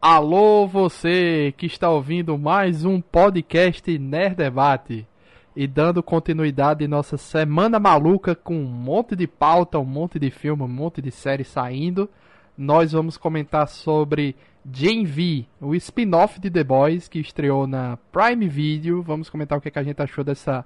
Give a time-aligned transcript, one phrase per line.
[0.00, 5.04] Alô, você que está ouvindo mais um podcast Nerd Debate
[5.56, 10.62] e dando continuidade nossa semana maluca com um monte de pauta, um monte de filme,
[10.62, 12.08] um monte de série saindo.
[12.56, 14.36] Nós vamos comentar sobre
[14.72, 19.02] Gen V, o spin-off de The Boys que estreou na Prime Video.
[19.02, 20.64] Vamos comentar o que, a gente achou dessa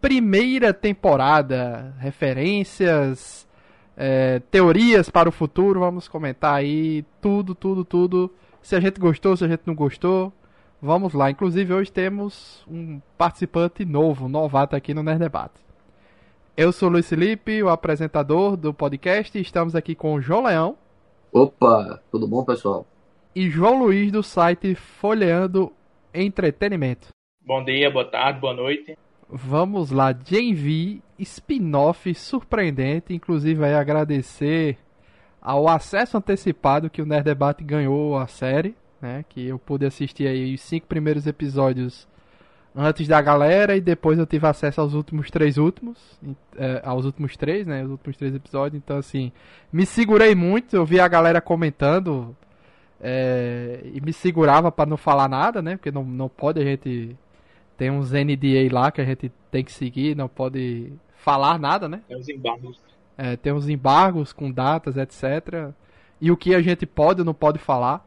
[0.00, 3.46] primeira temporada, referências,
[3.94, 5.80] é, teorias para o futuro.
[5.80, 8.32] Vamos comentar aí tudo, tudo, tudo
[8.62, 10.32] se a gente gostou, se a gente não gostou.
[10.80, 11.30] Vamos lá.
[11.30, 15.60] Inclusive, hoje temos um participante novo, novato aqui no Nerd Debate.
[16.56, 20.44] Eu sou o Luiz Felipe, o apresentador do podcast, e estamos aqui com o João
[20.44, 20.76] Leão.
[21.32, 22.86] Opa, tudo bom, pessoal?
[23.34, 25.72] E João Luiz, do site Folheando
[26.12, 27.08] Entretenimento.
[27.40, 28.98] Bom dia, boa tarde, boa noite.
[29.28, 33.14] Vamos lá, Gen V, spin-off surpreendente.
[33.14, 34.76] Inclusive, aí agradecer
[35.42, 39.24] ao acesso antecipado que o Nerd Debate ganhou à série, né?
[39.28, 42.06] Que eu pude assistir aí os cinco primeiros episódios
[42.74, 45.98] antes da galera e depois eu tive acesso aos últimos três últimos,
[46.56, 47.84] é, aos últimos três, né?
[47.84, 48.80] Os últimos três episódios.
[48.82, 49.32] Então assim,
[49.72, 50.76] me segurei muito.
[50.76, 52.36] Eu vi a galera comentando
[53.00, 55.76] é, e me segurava para não falar nada, né?
[55.76, 57.16] Porque não, não pode a gente
[57.76, 62.00] tem uns NDA lá que a gente tem que seguir, não pode falar nada, né?
[62.06, 62.80] Tem os embargos
[63.22, 65.70] é, tem os embargos com datas, etc.
[66.20, 68.04] E o que a gente pode ou não pode falar.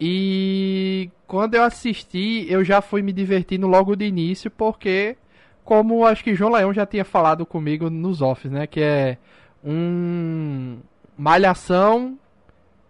[0.00, 5.16] E quando eu assisti, eu já fui me divertindo logo de início, porque,
[5.62, 8.66] como acho que João Leão já tinha falado comigo nos offs, né?
[8.66, 9.18] Que é
[9.62, 10.80] um.
[11.16, 12.18] Malhação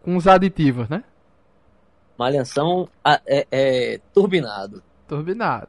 [0.01, 1.05] com os aditivos, né?
[2.17, 2.89] Malhação
[3.27, 4.83] é, é turbinado.
[5.07, 5.69] Turbinado.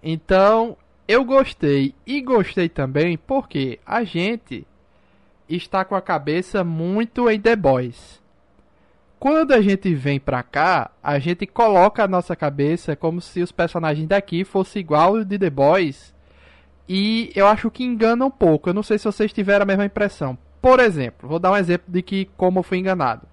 [0.00, 0.76] Então,
[1.08, 1.96] eu gostei.
[2.06, 4.64] E gostei também porque a gente
[5.56, 8.20] está com a cabeça muito em The Boys.
[9.18, 13.52] Quando a gente vem pra cá, a gente coloca a nossa cabeça como se os
[13.52, 16.14] personagens daqui fossem igual de The Boys.
[16.88, 18.70] E eu acho que engana um pouco.
[18.70, 20.38] Eu não sei se vocês tiveram a mesma impressão.
[20.62, 23.26] Por exemplo, vou dar um exemplo de que como eu fui enganado.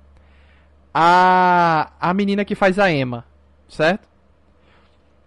[0.94, 3.23] A, a menina que faz a Emma,
[3.69, 4.07] certo?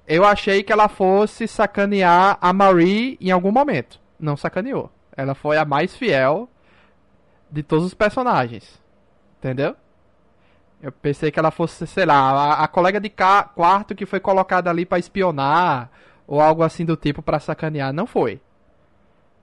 [0.06, 3.98] Eu achei que ela fosse sacanear a Marie em algum momento.
[4.18, 4.90] Não sacaneou.
[5.16, 6.50] Ela foi a mais fiel
[7.50, 8.80] de todos os personagens.
[9.38, 9.74] Entendeu?
[10.82, 14.70] Eu pensei que ela fosse, sei lá, a, a colega de quarto que foi colocada
[14.70, 15.90] ali para espionar
[16.26, 17.92] ou algo assim do tipo para sacanear.
[17.92, 18.40] Não foi.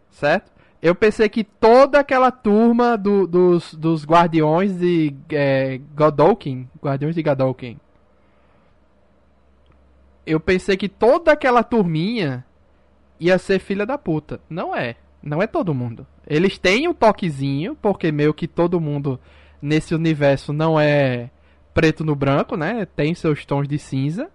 [0.10, 0.52] Certo?
[0.82, 7.24] Eu pensei que toda aquela turma do, dos, dos guardiões de é, Godolkin, guardiões de
[7.24, 7.80] Godolkin,
[10.26, 12.46] eu pensei que toda aquela turminha
[13.20, 14.40] ia ser filha da puta.
[14.50, 14.96] Não é.
[15.22, 16.06] Não é todo mundo.
[16.26, 19.20] Eles têm um toquezinho, porque meio que todo mundo
[19.62, 21.30] nesse universo não é
[21.74, 22.86] preto no branco, né?
[22.86, 24.30] Tem seus tons de cinza.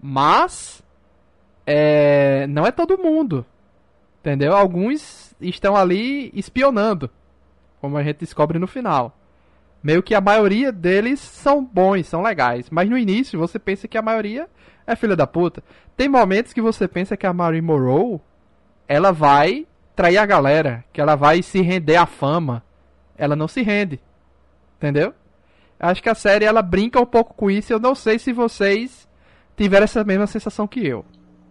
[0.00, 0.82] Mas
[1.66, 3.44] é, não é todo mundo.
[4.20, 4.56] Entendeu?
[4.56, 7.10] Alguns estão ali espionando,
[7.80, 9.16] como a gente descobre no final.
[9.82, 12.68] Meio que a maioria deles são bons, são legais.
[12.70, 14.48] Mas no início você pensa que a maioria
[14.86, 15.62] é filha da puta.
[15.96, 18.20] Tem momentos que você pensa que a Marie Moreau
[18.88, 19.66] ela vai
[19.98, 22.62] trair a galera, que ela vai se render à fama.
[23.16, 23.98] Ela não se rende.
[24.76, 25.12] Entendeu?
[25.76, 27.72] Acho que a série ela brinca um pouco com isso.
[27.72, 29.08] Eu não sei se vocês
[29.56, 31.04] tiveram essa mesma sensação que eu.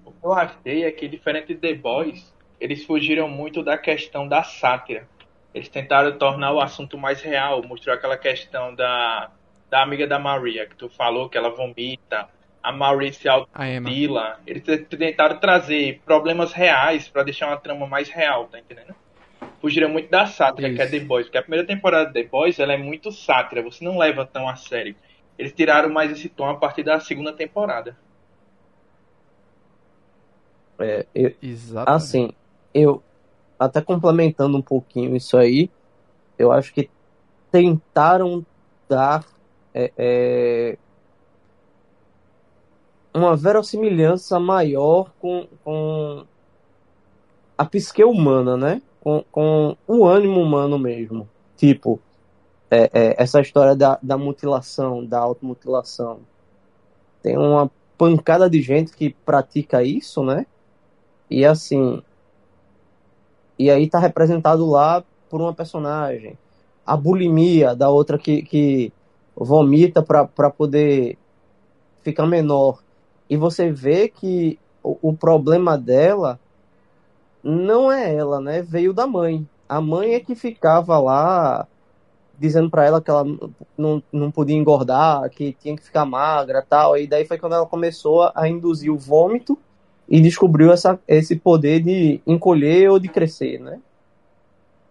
[0.06, 4.25] O que eu achei é que, diferente de The Boys, eles fugiram muito da questão
[4.25, 5.06] da sátira.
[5.53, 9.29] Eles tentaram tornar o assunto mais real, mostrou aquela questão da,
[9.69, 12.29] da amiga da Maria, que tu falou que ela vomita,
[12.67, 14.39] a Maurice Altila.
[14.45, 18.94] Eles tentaram trazer problemas reais para deixar uma trama mais real, tá entendendo?
[19.61, 20.75] Fugiram muito da sátira, Isso.
[20.75, 21.28] que é The Boys.
[21.28, 24.50] Porque a primeira temporada de The Boys ela é muito sátira, você não leva tão
[24.50, 24.95] a sério.
[25.39, 27.97] Eles tiraram mais esse tom a partir da segunda temporada.
[30.78, 31.95] É, eu, Exatamente.
[31.95, 32.34] Assim,
[32.73, 33.01] eu
[33.57, 35.69] até complementando um pouquinho isso aí,
[36.38, 36.89] eu acho que
[37.49, 38.45] tentaram
[38.89, 39.25] dar
[39.73, 40.78] é, é,
[43.17, 46.25] uma verossimilhança maior com, com
[47.58, 48.81] a psique humana, né?
[49.02, 51.28] Com, com o ânimo humano mesmo.
[51.55, 51.99] Tipo,
[52.69, 56.19] é, é, essa história da, da mutilação, da automutilação.
[57.23, 60.46] Tem uma pancada de gente que pratica isso, né?
[61.29, 62.02] E assim.
[63.58, 66.37] E aí tá representado lá por uma personagem.
[66.85, 68.93] A bulimia da outra que, que
[69.35, 71.17] vomita para poder
[72.02, 72.79] ficar menor
[73.29, 76.40] e você vê que o, o problema dela
[77.44, 78.62] não é ela, né?
[78.62, 79.47] Veio da mãe.
[79.68, 81.68] A mãe é que ficava lá
[82.40, 83.26] dizendo para ela que ela
[83.78, 86.97] não, não podia engordar, que tinha que ficar magra tal.
[86.97, 89.58] E daí foi quando ela começou a induzir o vômito
[90.08, 93.80] e descobriu essa, esse poder de encolher ou de crescer, né?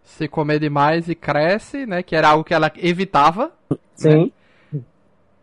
[0.03, 2.03] Se comer demais e cresce, né?
[2.03, 3.53] Que era algo que ela evitava.
[3.95, 4.33] Sim.
[4.73, 4.81] Né?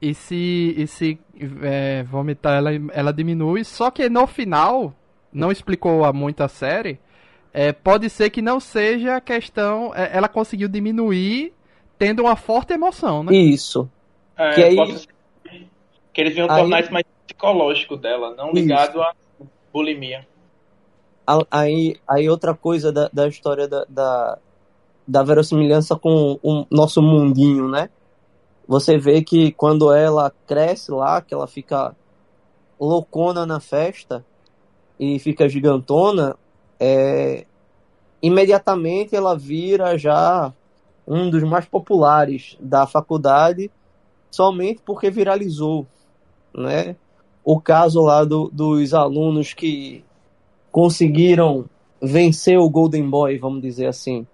[0.02, 1.18] E se, e se
[1.62, 3.64] é, vomitar, ela, ela diminui.
[3.64, 4.94] Só que no final,
[5.32, 7.00] não explicou muito a série,
[7.54, 9.94] é, pode ser que não seja a questão.
[9.96, 11.54] É, ela conseguiu diminuir
[11.98, 13.36] tendo uma forte emoção, né?
[13.36, 13.90] Isso.
[14.38, 14.78] É, que, aí...
[16.12, 16.84] que eles iam tornar aí...
[16.84, 19.14] isso mais psicológico dela, não ligado à
[19.72, 20.28] bulimia.
[21.50, 24.38] Aí, aí outra coisa da, da história da, da,
[25.08, 27.90] da verossimilhança com o nosso mundinho, né?
[28.68, 31.96] Você vê que quando ela cresce lá, que ela fica
[32.80, 34.26] loucona na festa
[35.00, 36.36] e fica gigantona,
[36.80, 37.46] é,
[38.22, 40.54] imediatamente ela vira já
[41.08, 43.70] um dos mais populares da faculdade,
[44.32, 45.86] somente porque viralizou,
[46.56, 46.96] né?
[47.44, 50.04] O caso lá do, dos alunos que
[50.72, 51.66] conseguiram
[52.02, 54.26] vencer o Golden Boy, vamos dizer assim,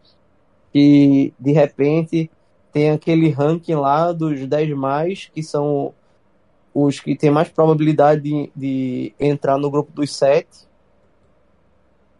[0.73, 2.29] e de repente
[2.71, 5.93] tem aquele ranking lá dos 10 mais, que são
[6.73, 10.47] os que têm mais probabilidade de, de entrar no grupo dos 7.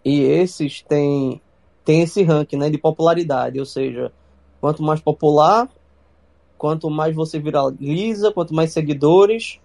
[0.03, 1.41] E esses têm,
[1.85, 4.11] têm esse ranking né, de popularidade, ou seja,
[4.59, 5.69] quanto mais popular,
[6.57, 9.59] quanto mais você viraliza, quanto mais seguidores,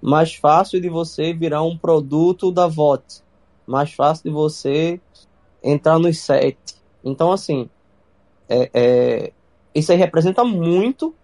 [0.00, 3.22] mais fácil de você virar um produto da VOT,
[3.66, 5.00] mais fácil de você
[5.62, 6.56] entrar nos 7.
[7.04, 7.68] Então, assim,
[8.48, 9.32] é, é,
[9.74, 11.14] isso aí representa muito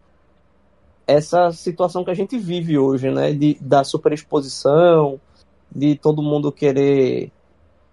[1.06, 3.32] essa situação que a gente vive hoje, né?
[3.32, 5.20] De, da superexposição,
[5.74, 7.32] de todo mundo querer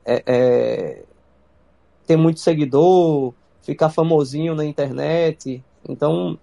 [0.06, 1.04] é, é,
[2.06, 5.64] ter muito seguidor, ficar famosinho na internet.
[5.88, 6.38] Então,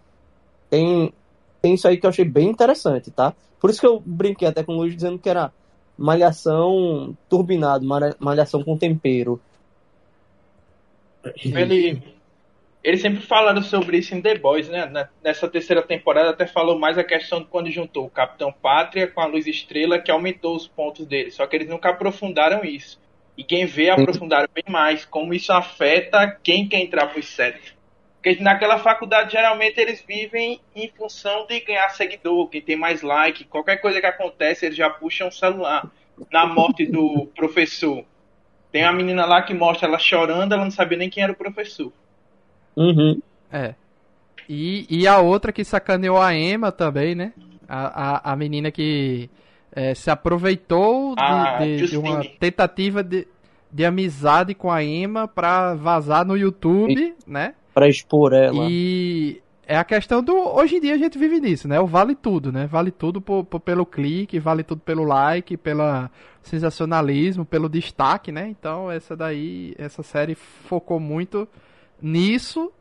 [0.69, 1.13] tem,
[1.61, 3.35] tem isso aí que eu achei bem interessante, tá?
[3.61, 5.53] Por isso que eu brinquei até com o Luiz dizendo que era
[5.97, 7.87] malhação turbinado,
[8.19, 9.41] malhação com tempero.
[11.45, 12.03] Ele,
[12.83, 15.09] eles sempre falaram sobre isso em The Boys, né?
[15.23, 19.21] Nessa terceira temporada até falou mais a questão de quando juntou o Capitão Pátria com
[19.21, 21.31] a Luz Estrela, que aumentou os pontos dele.
[21.31, 23.01] Só que eles nunca aprofundaram isso.
[23.39, 27.77] E quem vê aprofundaram bem mais como isso afeta quem quer entrar para os sete.
[28.21, 33.45] Porque naquela faculdade geralmente eles vivem em função de ganhar seguidor, quem tem mais like,
[33.45, 35.89] qualquer coisa que acontece eles já puxam o celular.
[36.31, 38.05] Na morte do professor.
[38.71, 41.37] Tem uma menina lá que mostra ela chorando, ela não sabia nem quem era o
[41.37, 41.93] professor.
[42.77, 43.21] Uhum.
[43.53, 43.75] É.
[44.49, 47.33] E, e a outra que sacaneou a Emma também, né?
[47.69, 49.31] A, a, a menina que
[49.71, 53.27] é, se aproveitou de, ah, de, de, uma tentativa de,
[53.71, 57.55] de amizade com a Emma pra vazar no YouTube, e, né?
[57.73, 58.67] Pra expor ela.
[58.69, 60.35] E é a questão do.
[60.35, 61.81] Hoje em dia a gente vive nisso, né?
[61.81, 62.67] O vale tudo, né?
[62.67, 65.83] Vale tudo por, por, pelo clique, vale tudo pelo like, pelo
[66.43, 68.49] sensacionalismo, pelo destaque, né?
[68.49, 71.49] Então essa daí, essa série focou muito
[72.03, 72.73] nisso.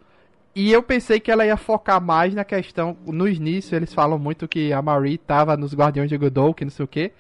[0.54, 2.98] E eu pensei que ela ia focar mais na questão.
[3.06, 6.72] No início, eles falam muito que a Marie tava nos Guardiões de Godot, que não
[6.72, 7.12] sei o que.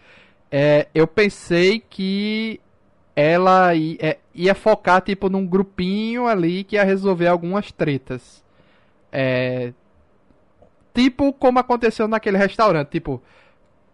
[0.51, 2.59] É, eu pensei que
[3.15, 8.43] ela ia, é, ia, focar, tipo, num grupinho ali que ia resolver algumas tretas.
[9.11, 9.71] É,
[10.93, 12.89] tipo como aconteceu naquele restaurante.
[12.89, 13.21] Tipo,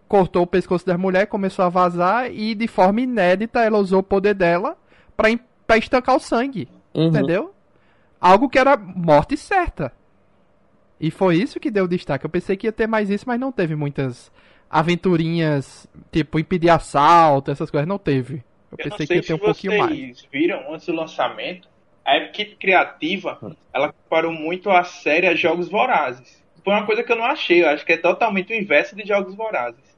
[0.08, 4.04] cortou o pescoço da mulher, começou a vazar e de forma inédita ela usou o
[4.04, 4.78] poder dela
[5.16, 5.28] pra,
[5.66, 6.68] pra estancar o sangue.
[6.94, 7.08] Uhum.
[7.08, 7.54] Entendeu?
[8.20, 9.92] Algo que era morte certa.
[11.00, 12.26] E foi isso que deu destaque.
[12.26, 14.32] Eu pensei que ia ter mais isso, mas não teve muitas
[14.70, 18.44] aventurinhas, tipo, impedir assalto, essas coisas, não teve.
[18.72, 19.92] Eu, eu pensei que ia ter um pouquinho mais.
[19.92, 21.70] Vocês viram antes do lançamento?
[22.04, 26.44] A equipe criativa, ela comparou muito a série a Jogos Vorazes.
[26.64, 29.06] Foi uma coisa que eu não achei, eu acho que é totalmente o inverso de
[29.06, 29.97] Jogos Vorazes.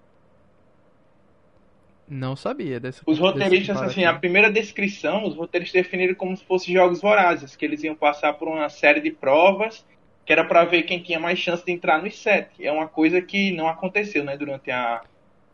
[2.10, 6.74] Não sabia dessa Os roteiristas, assim, a primeira descrição, os roteiristas definiram como se fossem
[6.74, 9.86] jogos vorazes, que eles iam passar por uma série de provas
[10.30, 12.64] que era para ver quem tinha mais chance de entrar nos sete.
[12.64, 15.02] É uma coisa que não aconteceu, né, durante a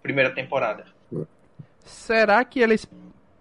[0.04, 0.84] primeira temporada.
[1.80, 2.86] Será que eles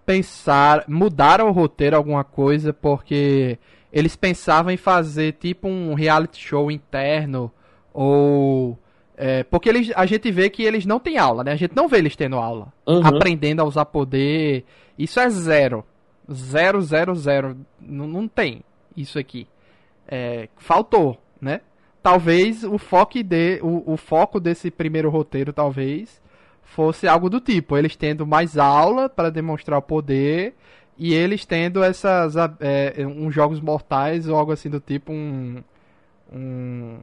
[0.07, 3.59] pensaram, mudaram o roteiro alguma coisa porque
[3.93, 7.51] eles pensavam em fazer tipo um reality show interno
[7.93, 8.79] ou
[9.17, 11.53] é, porque eles, a gente vê que eles não têm aula, né?
[11.53, 12.73] A gente não vê eles tendo aula.
[12.87, 13.07] Uhum.
[13.07, 14.65] Aprendendo a usar poder.
[14.99, 15.85] Isso é zero.
[16.31, 17.57] Zero, zero, zero.
[17.81, 18.63] N não tem
[18.97, 19.47] isso aqui.
[20.09, 21.61] É, faltou, né?
[22.03, 26.21] Talvez o foco, de, o, o foco desse primeiro roteiro, talvez,
[26.63, 27.77] fosse algo do tipo.
[27.77, 30.55] Eles tendo mais aula para demonstrar o poder.
[30.99, 32.35] E eles tendo essas.
[32.61, 35.13] É, uns jogos mortais ou algo assim do tipo.
[35.13, 35.63] Um,
[36.33, 36.99] um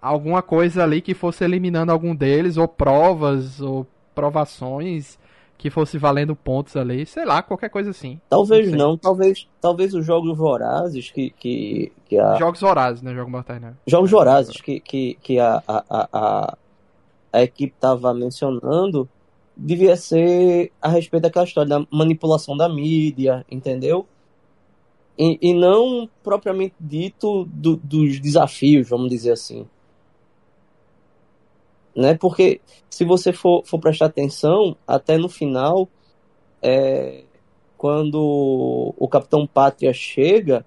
[0.00, 5.18] alguma coisa ali que fosse eliminando algum deles, ou provas, ou provações
[5.58, 8.20] que fosse valendo pontos ali, sei lá, qualquer coisa assim.
[8.28, 12.34] Talvez não, não talvez, talvez os jogos vorazes que, que, que a...
[12.36, 13.14] Jogos vorazes, né?
[13.14, 13.74] Jogo mortais, né?
[13.86, 16.58] Jogos vorazes que, que, que a, a, a,
[17.32, 19.08] a equipe estava mencionando
[19.56, 24.06] devia ser a respeito daquela história da manipulação da mídia, entendeu?
[25.18, 29.66] E, e não propriamente dito do, dos desafios, vamos dizer assim
[31.96, 32.14] né?
[32.14, 32.60] Porque
[32.90, 35.88] se você for, for prestar atenção, até no final,
[36.62, 37.24] é,
[37.78, 40.64] quando o Capitão Pátria chega,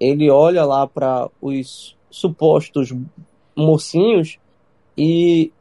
[0.00, 2.92] ele olha lá para os supostos
[3.56, 4.38] mocinhos
[4.96, 5.52] e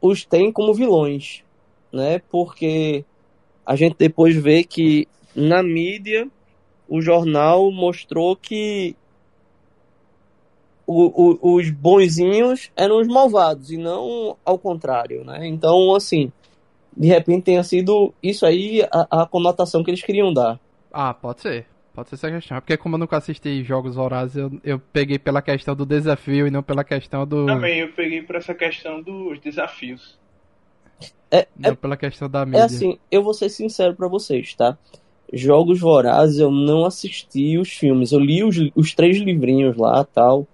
[0.00, 1.44] os tem como vilões,
[1.92, 2.20] né?
[2.30, 3.04] Porque
[3.64, 6.28] a gente depois vê que na mídia
[6.88, 8.96] o jornal mostrou que
[10.90, 15.46] o, o, os bonzinhos eram os malvados e não ao contrário, né?
[15.46, 16.32] Então, assim,
[16.96, 20.58] de repente tenha sido isso aí a, a conotação que eles queriam dar.
[20.92, 21.66] Ah, pode ser.
[21.94, 22.56] Pode ser essa questão.
[22.56, 26.46] É porque como eu nunca assisti jogos horários, eu, eu peguei pela questão do desafio
[26.46, 27.46] e não pela questão do.
[27.46, 30.18] Também, eu peguei por essa questão dos desafios.
[31.30, 32.58] É, não é, pela questão da é mídia.
[32.58, 34.76] É assim, eu vou ser sincero para vocês, tá?
[35.32, 38.10] Jogos Vorazes eu não assisti os filmes.
[38.10, 40.48] Eu li os, os três livrinhos lá tal.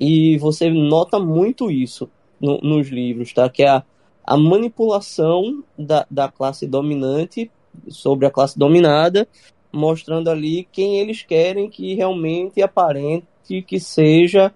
[0.00, 2.08] E você nota muito isso
[2.40, 3.50] no, nos livros, tá?
[3.50, 3.84] Que é a,
[4.24, 7.50] a manipulação da, da classe dominante
[7.88, 9.28] sobre a classe dominada,
[9.70, 14.52] mostrando ali quem eles querem que realmente aparente que seja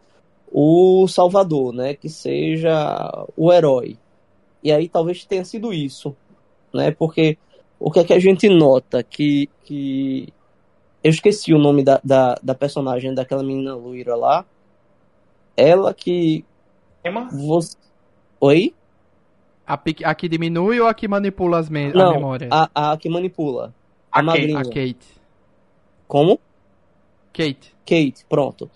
[0.50, 1.94] o salvador, né?
[1.94, 3.98] Que seja o herói.
[4.62, 6.16] E aí talvez tenha sido isso,
[6.72, 6.90] né?
[6.90, 7.36] Porque
[7.78, 9.02] o que é que a gente nota?
[9.02, 10.32] Que, que...
[11.02, 14.46] eu esqueci o nome da, da, da personagem daquela menina loira lá,
[15.56, 16.44] ela que.
[17.04, 17.28] Emma?
[17.30, 17.76] Você...
[18.40, 18.74] Oi?
[19.66, 22.48] A, a que diminui ou a que manipula as me Não, a memória?
[22.50, 23.74] A, a que manipula.
[24.12, 24.58] A, A madrinha.
[24.58, 25.06] A Kate.
[26.06, 26.38] Como?
[27.32, 27.74] Kate.
[27.86, 28.70] Kate, pronto.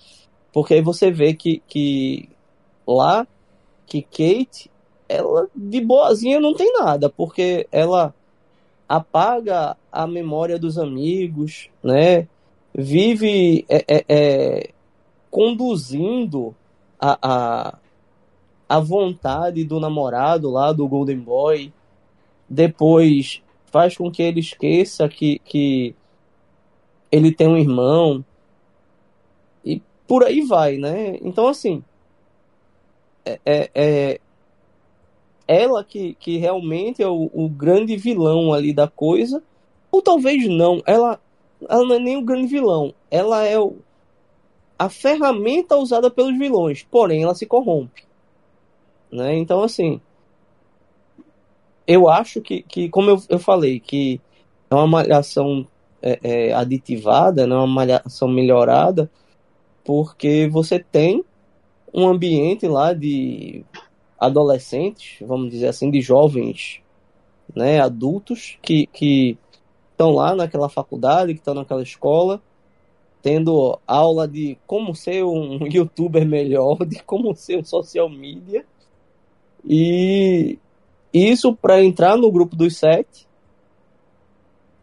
[0.52, 2.28] Porque aí você vê que, que
[2.86, 3.26] lá,
[3.86, 4.70] que Kate,
[5.08, 8.14] ela de boazinha não tem nada, porque ela
[8.88, 12.26] apaga a memória dos amigos, né?
[12.74, 14.70] Vive é, é, é,
[15.30, 16.54] conduzindo
[17.00, 17.78] a, a,
[18.68, 21.72] a vontade do namorado lá, do Golden Boy.
[22.48, 25.94] Depois faz com que ele esqueça que, que
[27.10, 28.24] ele tem um irmão.
[29.64, 31.18] E por aí vai, né?
[31.22, 31.82] Então, assim.
[33.24, 34.20] É, é, é
[35.46, 39.42] ela que, que realmente é o, o, grande vilão ali da coisa.
[39.90, 40.82] Ou talvez não.
[40.86, 41.18] Ela,
[41.66, 42.94] ela não é nem o grande vilão.
[43.10, 43.76] Ela é o,
[44.78, 48.04] a ferramenta usada pelos vilões, porém ela se corrompe.
[49.10, 49.36] Né?
[49.36, 50.00] Então, assim,
[51.86, 54.20] eu acho que, que como eu, eu falei, que
[54.70, 55.66] é uma malhação
[56.00, 59.10] é, é, aditivada, não é uma malhação melhorada,
[59.84, 61.24] porque você tem
[61.92, 63.64] um ambiente lá de
[64.20, 66.80] adolescentes, vamos dizer assim, de jovens,
[67.54, 69.38] né, adultos que
[69.90, 72.40] estão lá naquela faculdade, que estão naquela escola,
[73.22, 78.64] tendo aula de como ser um youtuber melhor, de como ser um social media.
[79.68, 80.58] E
[81.12, 83.26] isso para entrar no grupo dos sete.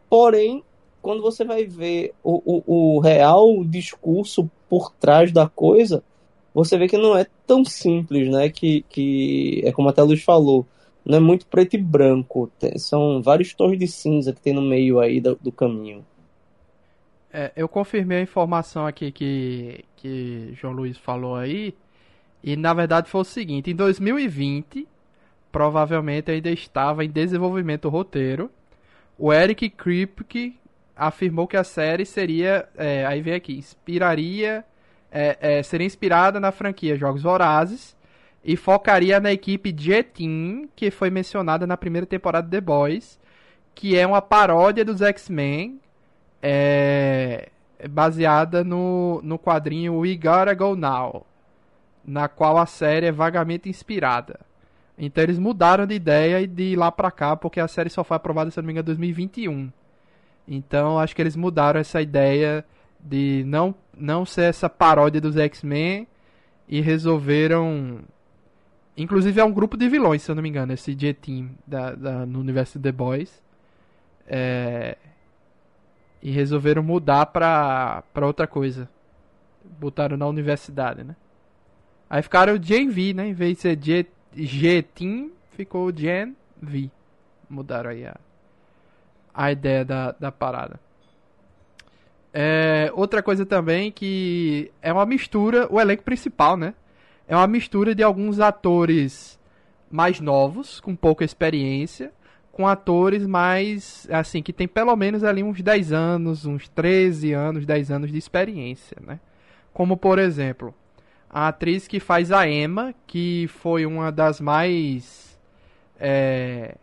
[0.10, 0.64] Porém,
[1.02, 6.04] quando você vai ver o, o, o, real discurso por trás da coisa,
[6.54, 8.50] você vê que não é tão simples, né?
[8.50, 10.66] Que, que é como até a Luz falou,
[11.06, 12.50] não é muito preto e branco.
[12.60, 16.04] Tem, são vários tons de cinza que tem no meio aí do, do caminho.
[17.38, 21.76] É, eu confirmei a informação aqui que, que João Luiz falou aí.
[22.42, 24.88] E na verdade foi o seguinte: em 2020,
[25.52, 28.50] provavelmente ainda estava em desenvolvimento o roteiro.
[29.18, 30.58] O Eric Kripke
[30.96, 32.70] afirmou que a série seria.
[32.78, 34.64] É, aí vem aqui: inspiraria.
[35.12, 37.98] É, é, seria inspirada na franquia Jogos Vorazes
[38.46, 43.20] e focaria na equipe J-Team, que foi mencionada na primeira temporada de The Boys,
[43.74, 45.82] que é uma paródia dos X-Men
[46.48, 47.50] é
[47.90, 51.26] baseada no, no quadrinho We Gotta Go Now,
[52.06, 54.40] na qual a série é vagamente inspirada.
[54.96, 58.16] Então eles mudaram de ideia e de lá pra cá, porque a série só foi
[58.16, 59.72] aprovada, se não me engano, em 2021.
[60.48, 62.64] Então acho que eles mudaram essa ideia
[63.00, 66.08] de não, não ser essa paródia dos X-Men
[66.70, 68.02] e resolveram.
[68.96, 72.26] Inclusive é um grupo de vilões, se eu não me engano, esse J-Team da, da,
[72.26, 73.44] no universo de The Boys.
[74.28, 74.96] É,
[76.26, 78.90] e resolveram mudar pra, pra outra coisa.
[79.80, 81.16] Botaram na universidade, né?
[82.10, 83.28] Aí ficaram Gen V, né?
[83.28, 86.90] Em vez de ser G, G-Team, ficou Gen V.
[87.48, 88.18] Mudaram aí a,
[89.32, 90.80] a ideia da, da parada.
[92.34, 96.74] É, outra coisa também que é uma mistura, o elenco principal, né?
[97.28, 99.40] É uma mistura de alguns atores
[99.92, 102.12] mais novos, com pouca experiência,
[102.56, 107.66] com atores mais, assim, que tem pelo menos ali uns 10 anos, uns 13 anos,
[107.66, 109.20] 10 anos de experiência, né?
[109.74, 110.74] Como, por exemplo,
[111.30, 115.38] a atriz que faz a Emma, que foi uma das mais
[116.00, 116.76] é,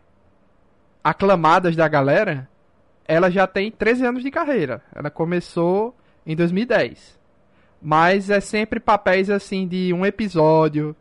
[1.03, 2.47] aclamadas da galera,
[3.07, 4.83] ela já tem 13 anos de carreira.
[4.93, 7.19] Ela começou em 2010.
[7.81, 10.95] Mas é sempre papéis assim de um episódio,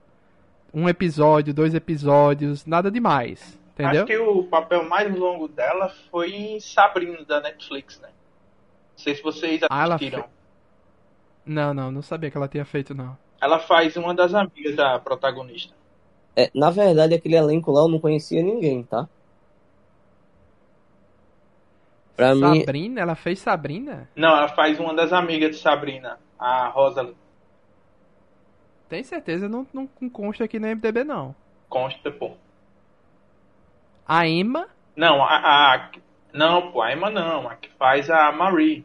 [0.73, 3.61] um episódio, dois episódios, nada demais.
[3.75, 3.91] Entendeu?
[4.03, 8.09] Acho que o papel mais longo dela foi em Sabrina da Netflix, né?
[8.09, 10.23] Não sei se vocês Ah, assistiram.
[10.23, 10.29] fe-
[11.47, 13.17] Não, não, não sabia que ela tinha feito, não.
[13.41, 15.75] Ela faz uma das amigas da protagonista.
[16.37, 19.09] É, na verdade, aquele elenco lá eu não conhecia ninguém, tá?
[22.17, 23.01] Pra mim, Sabrina?
[23.01, 24.09] Ela fez Sabrina?
[24.17, 27.15] Não, ela faz uma das amigas de Sabrina, a Rosa
[28.89, 31.35] Tem certeza, não, não consta aqui no MDB, não.
[31.69, 32.33] Consta, pô.
[34.07, 34.67] A Emma,
[34.97, 35.91] Não, a, a-
[36.33, 38.85] Não, pô, a Emma não, a que faz a Marie,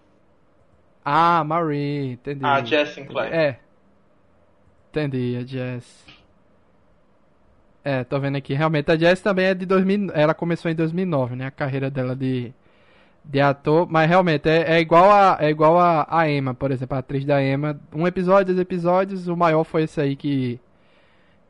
[1.09, 2.45] ah, Marie, entendi.
[2.45, 3.33] a Jess Sinclair.
[3.33, 3.59] É.
[4.89, 6.05] Entendi, a Jess.
[7.83, 8.53] É, tô vendo aqui.
[8.53, 10.11] Realmente, a Jess também é de 2000.
[10.13, 11.45] Ela começou em 2009, né?
[11.45, 12.51] A carreira dela de,
[13.23, 13.87] de ator.
[13.89, 17.23] Mas realmente, é, é igual, a, é igual a, a Emma, por exemplo, a atriz
[17.23, 17.79] da Emma.
[17.93, 19.27] Um episódio, dois episódios.
[19.29, 20.59] O maior foi esse aí que.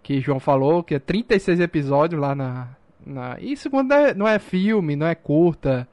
[0.03, 2.67] Que João falou, que é 36 episódios lá na.
[3.07, 5.87] Na isso quando é- não é filme, não é curta,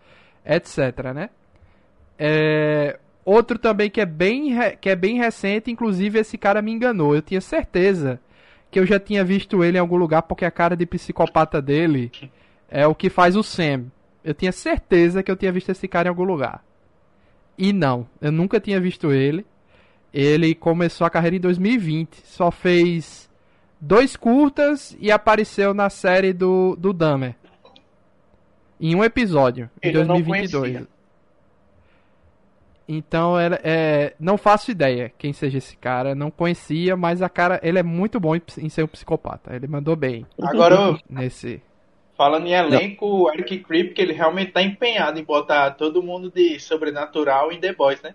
[0.44, 1.30] etc, né?
[2.18, 7.14] É, outro também que é bem que é bem recente, inclusive esse cara me enganou.
[7.14, 8.21] Eu tinha certeza
[8.71, 12.11] que eu já tinha visto ele em algum lugar porque a cara de psicopata dele
[12.68, 13.87] é o que faz o Sam.
[14.25, 16.64] Eu tinha certeza que eu tinha visto esse cara em algum lugar.
[17.57, 19.46] E não, eu nunca tinha visto ele.
[20.12, 23.29] Ele começou a carreira em 2020, só fez
[23.87, 27.35] dois curtas e apareceu na série do do Dahmer.
[28.81, 30.62] Em um episódio, em Ele eu não 2022.
[30.73, 30.94] conhecia.
[32.87, 37.59] Então, ela- é, não faço ideia quem seja esse cara, não conhecia, mas a cara,
[37.62, 39.55] ele é muito bom em, ser um psicopata.
[39.57, 41.62] Ele mandou bem Agora, nesse.
[42.14, 46.59] falando em elenco, o Eric Kripke, ele realmente tá empenhado em botar todo mundo de
[46.61, 48.14] sobrenatural em The Boys, né?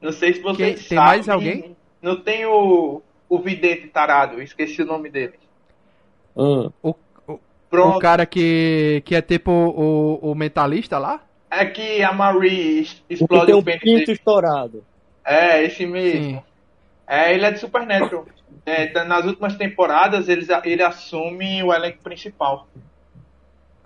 [0.00, 1.04] Não sei se vocês Quem- tem sabem.
[1.04, 1.76] mais alguém?
[2.02, 5.40] Não tem o, o vidente tarado, eu esqueci o nome dele.
[6.36, 6.94] hum, O,
[7.26, 7.40] o,
[7.70, 7.88] Pronto.
[7.88, 11.28] o cara que, que é tipo o, o mentalista lá?
[11.50, 12.88] É que a Marie
[13.20, 14.84] o explode o um pênis pinto estourado.
[15.24, 16.40] É, esse mesmo.
[16.40, 16.44] Sim.
[17.06, 18.26] É, ele é de Supernatural.
[18.66, 22.68] É, tá- nas últimas temporadas, eles, ele assume o elenco principal.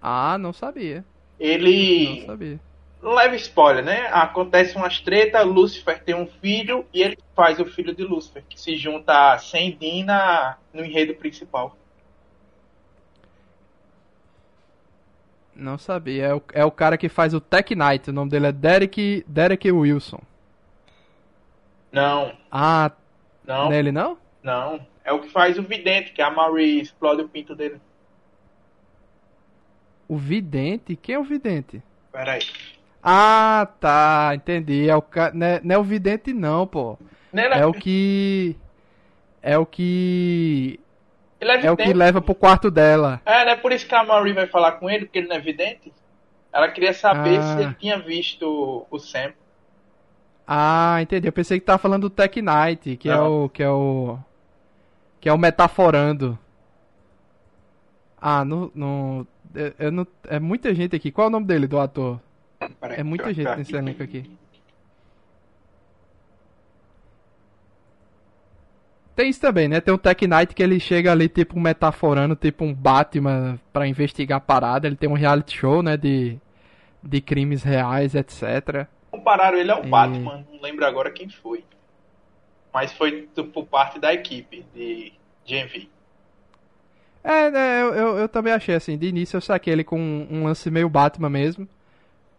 [0.00, 1.04] Ah, não sabia.
[2.06, 2.20] Não Ele.
[2.20, 2.60] sabia.
[3.04, 4.08] Não leva spoiler, né?
[4.10, 8.58] Acontece umas treta, Lúcifer tem um filho e ele faz o filho de Lúcifer, que
[8.58, 11.76] se junta a Sandin na, no enredo principal.
[15.54, 16.24] Não sabia.
[16.26, 18.10] É o, é o cara que faz o Tech Knight.
[18.10, 20.20] O nome dele é Derek, Derek Wilson.
[21.92, 22.90] Não, Ah,
[23.44, 24.18] não, nele não?
[24.42, 24.86] não.
[25.04, 27.80] É o que faz o vidente, que a Marie explode o pinto dele.
[30.08, 30.96] O Vidente?
[30.96, 31.82] Quem é o Vidente?
[32.12, 32.73] Pera aí.
[33.06, 34.32] Ah, tá.
[34.34, 34.88] Entendi.
[34.88, 35.30] É o ca...
[35.34, 36.98] não, é, não é o Vidente, não, pô.
[37.30, 38.56] Nele É o que.
[39.42, 40.80] É o que.
[41.38, 43.20] Ele é É o que leva pro quarto dela.
[43.26, 45.36] É, não é por isso que a Marie vai falar com ele, porque ele não
[45.36, 45.92] é vidente.
[46.50, 47.42] Ela queria saber Ah.
[47.42, 49.32] se ele tinha visto o Sam.
[50.46, 51.28] Ah, entendi.
[51.28, 53.44] Eu pensei que tava falando do Tech Knight, que é Não.
[53.44, 53.48] o.
[53.50, 54.18] que é o.
[55.20, 56.38] Que é o metaforando.
[58.18, 58.72] Ah, no.
[58.74, 61.10] no eu, eu não, é muita gente aqui.
[61.12, 62.18] Qual é o nome dele, do ator?
[62.82, 64.30] É muita gente nesse elenco aqui.
[69.16, 69.80] Tem isso também, né?
[69.80, 74.38] Tem o Tech Knight que ele chega ali, tipo, metaforando, tipo um Batman pra investigar
[74.38, 74.86] a parada.
[74.88, 75.96] Ele tem um reality show, né?
[75.96, 76.36] De,
[77.02, 78.86] de crimes reais, etc.
[79.12, 81.64] Compararam ele ao E- Batman, não lembro agora quem foi.
[82.72, 85.12] Mas foi por parte da equipe de
[85.46, 85.88] GMV.
[87.22, 90.26] É, né, eu, eu, eu também achei assim, de início eu saquei ele com um,
[90.30, 91.66] um lance meio Batman mesmo.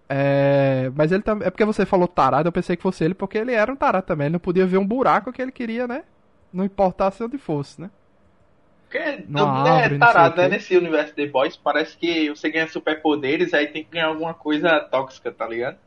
[0.08, 1.48] É, mas ele também.
[1.48, 4.06] É porque você falou tarado, eu pensei que fosse ele, porque ele era um tarado
[4.06, 4.26] também.
[4.26, 6.04] Ele não podia ver um buraco que ele queria, né?
[6.54, 7.90] Não importasse onde fosse, né?
[8.84, 10.48] Porque Não todo mundo abre, é não tarado, né?
[10.48, 14.80] Nesse universo The Boys, parece que você ganha superpoderes, aí tem que ganhar alguma coisa
[14.80, 15.78] tóxica, tá ligado?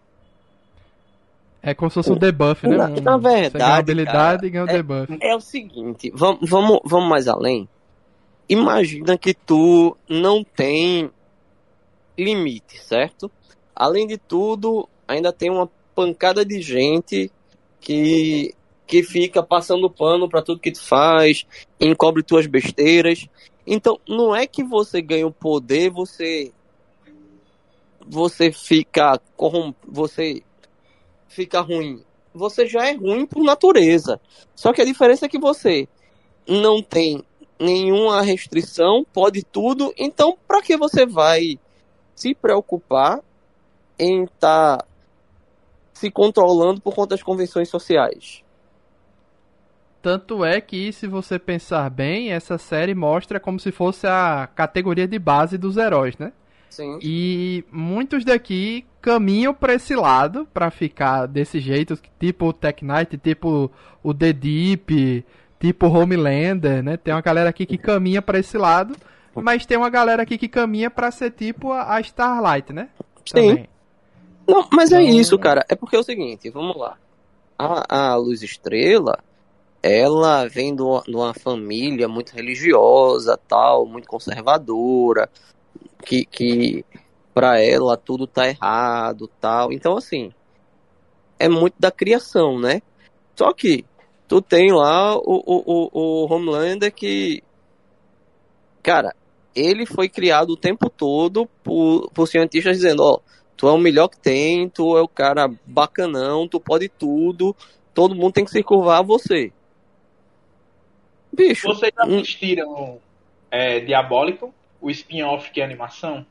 [1.62, 2.76] É como se fosse um debuff, né?
[2.76, 5.18] Na- Um- na você ganha verdade, habilidade cara, e ganha um é- debuff.
[5.20, 7.68] É o seguinte, vamos, vamos, vamos mais além.
[8.48, 11.10] Imagina que tu não tem
[12.16, 13.30] limite, certo?
[13.78, 17.30] Além de tudo, ainda tem uma pancada de gente
[17.80, 18.52] que,
[18.84, 21.46] que fica passando pano pra tudo que tu faz,
[21.78, 23.28] encobre tuas besteiras.
[23.64, 26.52] Então, não é que você ganha o poder, você
[28.04, 29.72] você fica corrom...
[29.86, 30.42] você
[31.28, 32.02] fica ruim.
[32.34, 34.20] Você já é ruim por natureza.
[34.56, 35.86] Só que a diferença é que você
[36.48, 37.22] não tem
[37.60, 39.94] nenhuma restrição, pode tudo.
[39.96, 41.60] Então, para que você vai
[42.16, 43.22] se preocupar
[43.98, 44.84] em estar
[45.92, 48.42] se controlando por conta das convenções sociais?
[50.00, 55.08] Tanto é que, se você pensar bem, essa série mostra como se fosse a categoria
[55.08, 56.32] de base dos heróis, né?
[56.70, 56.98] Sim.
[57.02, 63.18] E muitos daqui caminham pra esse lado, pra ficar desse jeito, tipo o Tech Knight,
[63.18, 63.70] tipo
[64.02, 65.24] o The Deep,
[65.58, 66.96] tipo o Homelander, né?
[66.96, 68.94] Tem uma galera aqui que caminha pra esse lado,
[69.34, 72.88] mas tem uma galera aqui que caminha pra ser tipo a Starlight, né?
[73.24, 73.66] Sim.
[74.48, 75.64] Não, mas é Então- isso, cara.
[75.68, 76.96] É porque é o seguinte, vamos lá.
[77.58, 79.18] A, a Luz Estrela,
[79.82, 85.28] ela vem de uma, família muito religiosa, tal, muito conservadora,
[86.04, 86.84] que, que
[87.34, 89.72] para ela tudo tá errado, tal.
[89.72, 90.32] Então, assim,
[91.38, 92.80] é muito da criação, né?
[93.36, 93.84] Só que
[94.26, 97.42] tu tem lá o, o, o, o Homelander que,
[98.82, 99.14] cara,
[99.54, 103.20] ele foi criado o tempo todo por, por cientistas dizendo, ó,
[103.58, 107.54] tu é o melhor que tem, tu é o cara bacanão, tu pode tudo,
[107.92, 109.52] todo mundo tem que se curvar a você.
[111.32, 112.98] Bicho, Vocês já hum, assistiram
[113.50, 116.24] é, Diabólico, o spin-off que é animação?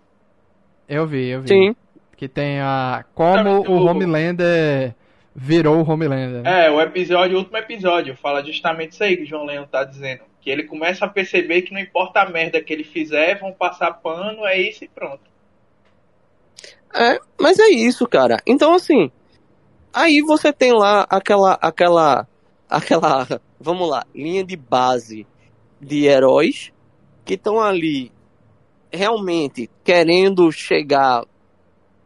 [0.87, 1.47] Eu vi, eu vi.
[1.49, 1.75] sim,
[2.15, 3.05] Que tem a.
[3.13, 4.95] Como o- Homelander
[5.35, 6.41] virou o Homelander.
[6.41, 6.65] né?
[6.67, 9.83] É, o episódio, o último episódio, fala justamente isso aí que o João Leão tá
[9.83, 10.21] dizendo.
[10.41, 13.91] Que ele começa a perceber que não importa a merda que ele fizer, vão passar
[14.01, 15.21] pano, é isso e pronto.
[16.93, 18.41] É, mas é isso, cara.
[18.45, 19.11] Então, assim,
[19.93, 22.27] aí você tem lá aquela, aquela,
[22.69, 23.27] aquela,
[23.59, 25.27] vamos lá, linha de base
[25.81, 26.71] de heróis
[27.25, 28.11] que estão ali
[28.91, 31.23] realmente querendo chegar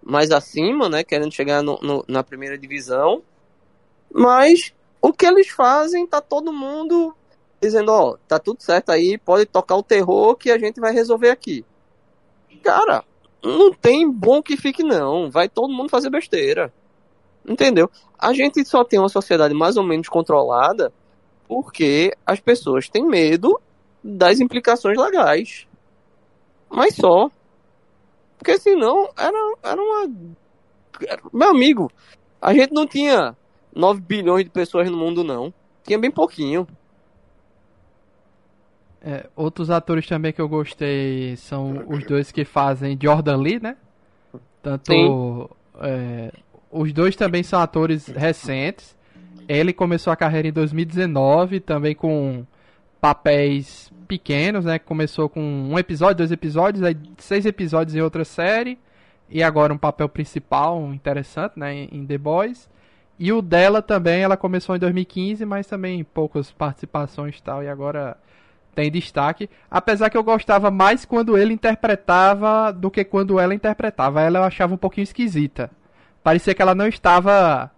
[0.04, 1.04] mais acima, né?
[1.04, 3.24] Querendo chegar no- no- na primeira divisão.
[4.14, 7.16] Mas o que eles fazem, tá todo mundo
[7.62, 11.30] dizendo, ó, tá tudo certo aí, pode tocar o terror que a gente vai resolver
[11.30, 11.64] aqui.
[12.64, 13.04] Cara,
[13.44, 15.30] não tem bom que fique, não.
[15.30, 16.72] Vai todo mundo fazer besteira.
[17.48, 17.90] Entendeu?
[18.20, 20.94] A gente só tem uma sociedade mais ou menos controlada
[21.48, 23.60] porque as pessoas têm medo
[24.04, 25.68] das implicações legais.
[26.70, 27.30] Mas só.
[28.38, 30.08] Porque senão era, era uma.
[31.08, 31.92] era- Meu amigo,
[32.42, 33.36] a gente não tinha
[33.76, 35.54] 9 bilhões de pessoas no mundo, não.
[35.84, 36.66] Tinha bem pouquinho.
[39.04, 43.76] É, outros atores também que eu gostei são os dois que fazem Jordan Lee, né?
[44.62, 44.92] Tanto.
[44.92, 45.50] Sim.
[45.82, 46.32] é,
[46.72, 48.96] os dois também são atores recentes.
[49.48, 52.46] Ele começou a carreira em 2019, também com
[53.02, 54.78] papéis pequenos, né?
[54.78, 58.78] Começou com um episódio, dois episódios, aí seis episódios em outra série.
[59.28, 61.74] E agora um papel principal interessante, né?
[61.74, 62.70] Em em The Boys.
[63.18, 67.64] E o dela também, ela começou em 2015, mas também poucas participações e tal.
[67.64, 68.18] E agora
[68.74, 69.50] tem destaque.
[69.70, 74.22] Apesar que eu gostava mais quando ele interpretava do que quando ela interpretava.
[74.22, 75.70] Ela eu achava um pouquinho esquisita.
[76.24, 77.72] Parecia que ela não estava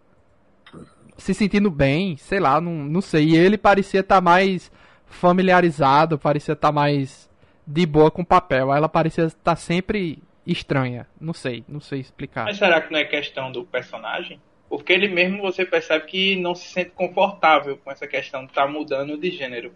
[1.17, 3.29] se sentindo bem, sei lá, não, não sei.
[3.29, 4.71] E ele parecia estar mais
[5.05, 7.29] familiarizado, parecia estar mais
[7.65, 8.73] de boa com o papel.
[8.73, 11.07] Ela parecia estar sempre estranha.
[11.19, 12.45] Não sei, não sei explicar.
[12.45, 14.39] Mas será que não é questão do personagem?
[14.69, 18.67] Porque ele mesmo você percebe que não se sente confortável com essa questão de estar
[18.67, 19.71] mudando de gênero.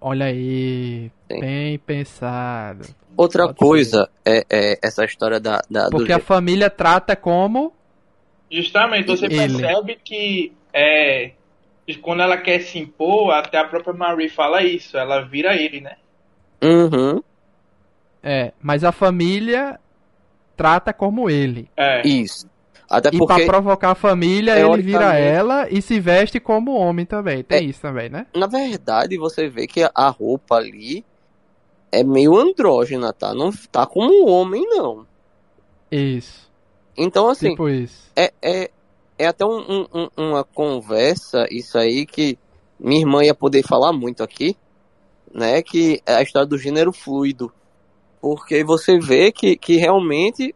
[0.00, 1.40] Olha aí, Sim.
[1.40, 2.86] bem pensado.
[3.16, 5.60] Outra Pode coisa é, é essa história da.
[5.68, 7.72] da do Porque a família trata como
[8.50, 9.36] Justamente, você Ele.
[9.36, 11.32] percebe que é,
[12.00, 15.96] quando ela quer se impor, até a própria Marie fala isso, ela vira ele, né?
[16.62, 17.22] Uhum,
[18.22, 19.78] É, mas a família
[20.56, 21.70] trata como ele.
[21.76, 22.48] É, isso.
[22.90, 27.04] Até E porque, pra provocar a família, ele vira ela e se veste como homem
[27.04, 27.42] também.
[27.44, 27.62] Tem É.
[27.62, 28.26] isso também, né?
[28.34, 31.04] na verdade, você vê que a roupa ali
[31.92, 33.34] é meio andrógena, tá?
[33.34, 35.06] Não tá como um homem, não.
[35.90, 36.48] Isso.
[36.96, 38.10] Então, assim, tipo isso.
[38.16, 38.70] é, é,
[39.18, 42.38] é até um- um- uma conversa, isso aí, que
[42.80, 44.56] minha irmã ia poder falar muito aqui,
[45.32, 45.62] né?
[45.62, 47.52] Que é a história do gênero fluido.
[48.20, 50.54] Porque você vê que, que realmente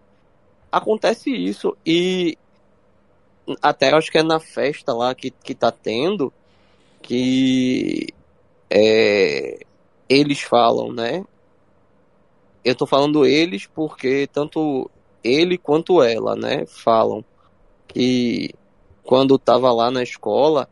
[0.73, 1.77] acontece isso.
[1.87, 2.37] E
[3.61, 6.33] até acho que é na festa lá que, que tá tendo,
[7.03, 8.09] que
[8.71, 9.61] é,
[10.09, 11.25] eles falam, né?
[12.65, 14.91] Eu tô falando eles porque tanto
[15.23, 17.25] ele quanto ela, né, falam
[17.89, 18.55] que
[19.03, 20.69] quando tava lá na escola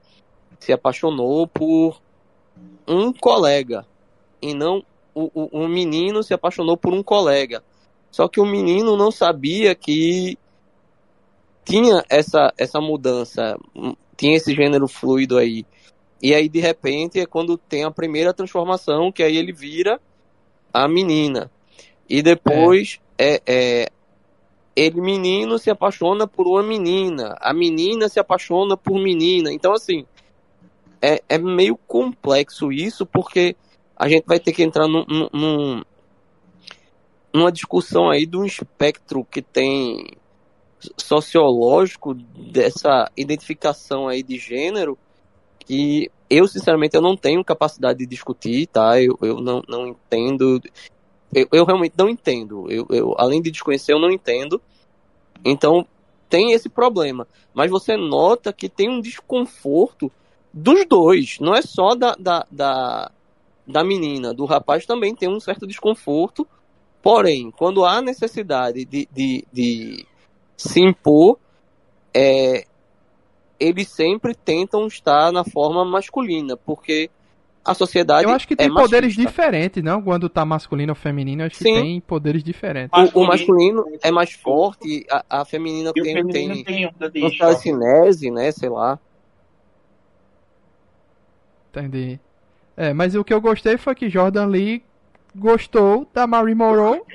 [0.59, 2.01] se apaixonou por
[2.87, 3.87] um colega
[4.41, 4.85] e não
[5.15, 7.63] o, o, menino se apaixonou por um colega.
[8.11, 10.37] Só que o menino não sabia que
[11.65, 13.57] tinha essa, essa mudança,
[14.17, 15.65] tinha esse gênero fluido aí.
[16.23, 20.01] E aí, de repente, é quando tem a primeira transformação, que aí ele vira
[20.73, 21.51] a menina.
[22.09, 23.35] E depois é.
[23.35, 23.87] é, é
[24.75, 27.37] ele, menino, se apaixona por uma menina.
[27.41, 29.53] A menina se apaixona por menina.
[29.53, 30.07] Então, assim,
[31.03, 33.57] é, é meio complexo isso, porque
[33.97, 35.83] a gente vai ter que entrar num, num,
[37.33, 40.07] numa discussão aí de um espectro que tem
[40.97, 44.99] sociológico dessa identificação aí de gênero
[45.59, 49.01] que eu, sinceramente, eu não tenho capacidade de discutir, tá?
[49.01, 50.61] Eu, eu não, não entendo.
[51.35, 52.71] Eu, eu realmente não entendo.
[52.71, 54.61] Eu, eu, além de desconhecer, eu não entendo.
[55.45, 55.87] Então,
[56.29, 57.27] tem esse problema.
[57.53, 60.11] Mas você nota que tem um desconforto
[60.53, 61.39] dos dois.
[61.41, 63.11] Não é só da, da, da,
[63.67, 64.33] da menina.
[64.33, 66.47] Do rapaz também tem um certo desconforto.
[67.03, 70.07] Porém, quando há necessidade de, de, de
[70.57, 71.39] se impor,
[72.13, 72.67] é,
[73.59, 77.11] eles sempre tentam estar na forma masculina, porque
[77.65, 78.25] a sociedade.
[78.25, 80.03] Eu acho que tem é poderes diferentes, não?
[80.03, 81.65] Quando tá masculino ou feminino, acho Sim.
[81.65, 82.91] que tem poderes diferentes.
[83.15, 88.51] O, o masculino é mais forte, a, a feminina tem, tem, tem, tem telecinese, né?
[88.51, 88.99] Sei lá.
[91.71, 92.19] Entendi.
[92.77, 94.83] É, mas o que eu gostei foi que Jordan Lee
[95.35, 97.07] gostou da Marie Moreau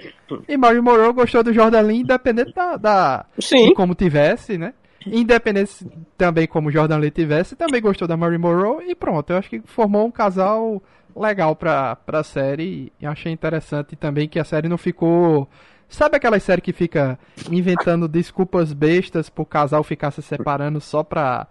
[0.47, 3.67] e Marie Moreau gostou do Jordan Lee, independente da, da Sim.
[3.67, 4.73] de como tivesse, né?
[5.06, 5.86] Independente
[6.17, 9.30] também como Jordan Lee tivesse, também gostou da Marie Moreau e pronto.
[9.32, 10.82] Eu acho que formou um casal
[11.15, 15.47] legal pra, pra série e achei interessante também que a série não ficou.
[15.88, 21.47] Sabe aquela série que fica inventando desculpas bestas pro casal ficar se separando só pra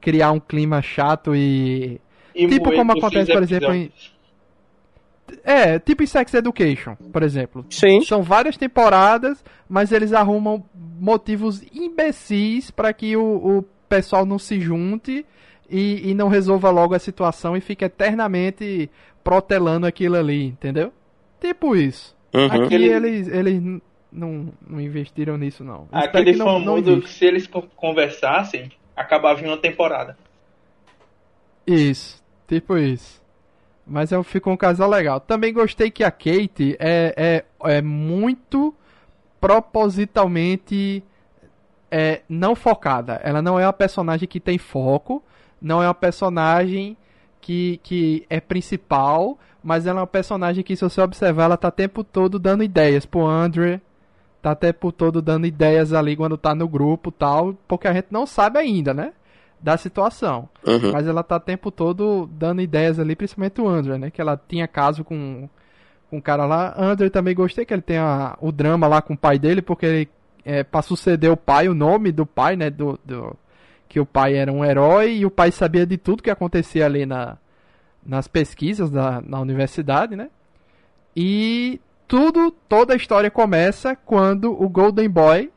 [0.00, 2.00] criar um clima chato e.
[2.34, 3.90] e tipo como acontece, por exemplo, em.
[5.44, 7.64] É, tipo em Sex Education, por exemplo.
[7.70, 8.00] Sim.
[8.02, 14.60] São várias temporadas, mas eles arrumam motivos imbecis para que o, o, pessoal não se
[14.60, 15.24] junte
[15.70, 18.90] e, e, não resolva logo a situação e fique eternamente
[19.22, 20.92] protelando aquilo ali, entendeu?
[21.40, 22.16] Tipo isso.
[22.34, 22.46] Uhum.
[22.46, 22.88] Aqui Aquele...
[22.88, 23.62] eles, eles
[24.10, 25.88] não, não investiram nisso, não.
[25.92, 30.16] Aquele que não, famoso não que se eles conversassem, acabava em uma temporada.
[31.66, 33.22] Isso, tipo isso.
[33.86, 35.20] Mas é, ficou um casal legal.
[35.20, 38.74] Também gostei que a Kate é, é, é muito
[39.40, 41.04] propositalmente
[41.90, 43.20] é, não focada.
[43.22, 45.22] Ela não é uma personagem que tem foco,
[45.60, 46.96] não é uma personagem
[47.40, 51.68] que, que é principal, mas ela é uma personagem que, se você observar, ela tá
[51.68, 53.80] o tempo todo dando ideias pro Andre,
[54.42, 58.08] tá o tempo todo dando ideias ali quando tá no grupo tal, porque a gente
[58.10, 59.12] não sabe ainda, né?
[59.66, 60.48] Da situação.
[60.64, 60.92] Uhum.
[60.92, 64.12] Mas ela tá o tempo todo dando ideias ali, principalmente o Andrew, né?
[64.12, 65.48] Que ela tinha caso com,
[66.08, 66.72] com um cara lá.
[66.78, 69.84] Andrew também gostei que ele tem a, o drama lá com o pai dele, porque
[69.84, 70.08] ele,
[70.44, 72.70] é, pra suceder o pai, o nome do pai, né?
[72.70, 73.36] Do, do,
[73.88, 77.04] que o pai era um herói e o pai sabia de tudo que acontecia ali
[77.04, 77.36] na,
[78.04, 80.30] nas pesquisas da, na universidade, né?
[81.16, 85.50] E tudo, toda a história começa quando o Golden Boy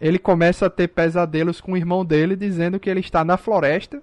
[0.00, 4.02] ele começa a ter pesadelos com o irmão dele dizendo que ele está na floresta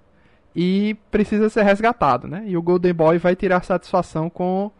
[0.55, 2.43] e precisa ser resgatado, né?
[2.45, 4.71] E o Golden Boy vai tirar satisfação com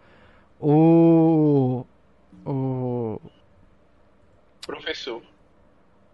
[0.60, 1.86] o
[2.46, 3.20] o
[4.66, 5.22] professor.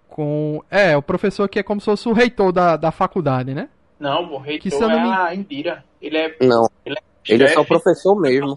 [0.08, 3.70] Com é, o professor que é como se fosse o reitor da, da faculdade, né?
[4.00, 5.12] Não, o reitor que, é me...
[5.12, 5.84] a Indira.
[6.02, 6.70] Ele é Não.
[6.86, 8.56] Ele é, ele é só professor mesmo.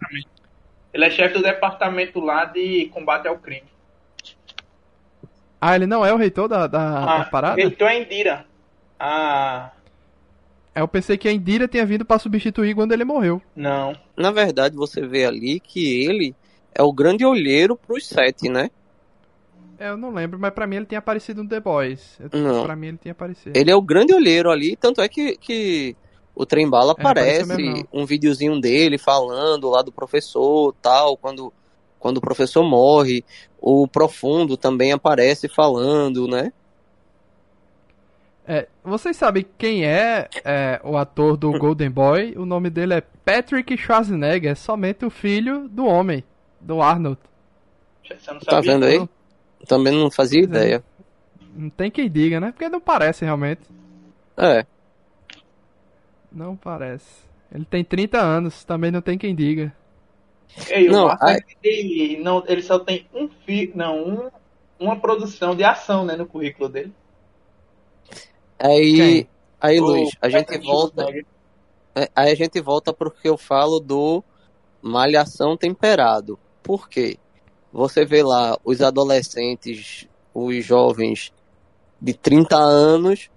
[0.92, 3.71] Ele é chefe do departamento lá de combate ao crime.
[5.64, 7.54] Ah, ele não é o reitor da, da, ah, da parada?
[7.54, 8.44] O reitor é Indira.
[8.98, 9.70] Ah.
[10.74, 13.40] É, eu pensei que a Indira tinha vindo para substituir quando ele morreu.
[13.54, 13.96] Não.
[14.16, 16.34] Na verdade, você vê ali que ele
[16.74, 18.72] é o grande olheiro pros sete, né?
[19.78, 22.18] É, eu não lembro, mas pra mim ele tinha aparecido no The Boys.
[22.32, 22.64] Não.
[22.64, 23.56] Pra mim ele tinha aparecido.
[23.56, 25.96] Ele é o grande olheiro ali, tanto é que, que
[26.34, 31.52] o Trembala é, aparece, um videozinho dele falando lá do professor tal, quando
[32.02, 33.24] quando o professor morre,
[33.60, 36.52] o Profundo também aparece falando, né?
[38.44, 42.34] É, vocês sabem quem é, é, o ator do Golden Boy?
[42.36, 46.24] O nome dele é Patrick Schwarzenegger, é somente o filho do homem,
[46.60, 47.20] do Arnold.
[48.44, 49.08] tá vendo aí?
[49.68, 50.64] Também não fazia pois é.
[50.64, 50.84] ideia.
[51.54, 52.50] Não tem quem diga, né?
[52.50, 53.60] Porque não parece realmente.
[54.36, 54.66] É.
[56.32, 57.22] Não parece.
[57.54, 59.72] Ele tem 30 anos, também não tem quem diga.
[60.68, 64.30] Ei, Não, o é que ele, não, ele só tem um fi, não, um,
[64.78, 66.92] uma produção de ação, né, no currículo dele.
[68.58, 69.28] Aí, Quem?
[69.60, 71.06] aí O Luiz, a gente volta.
[71.94, 74.22] É, Aí a gente volta porque eu falo do
[74.80, 76.38] malhação temperado.
[76.62, 77.18] Por quê?
[77.72, 81.32] Você vê lá os adolescentes, os jovens
[82.00, 83.30] de 30 anos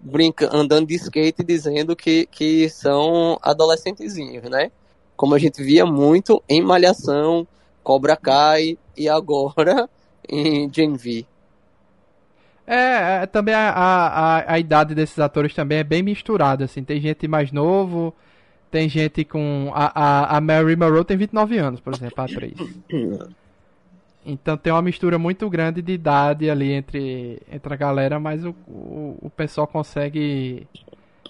[0.00, 4.70] brinca, andando de skate dizendo que, que são adolescentezinhos, né?
[5.16, 7.46] Como a gente via muito em Malhação,
[7.82, 9.88] Cobra Kai e agora
[10.28, 11.26] em Gen V.
[12.66, 16.82] É, é, também a, a, a, idade desses atores também é bem misturada, assim.
[16.82, 18.12] Tem gente mais novo,
[18.72, 19.70] tem gente com...
[19.72, 22.58] A, a, a Mary Monroe tem 29 anos, por exemplo, a atriz.
[24.28, 28.50] Então tem uma mistura muito grande de idade ali entre, entre a galera, mas o,
[28.66, 30.66] o, o pessoal consegue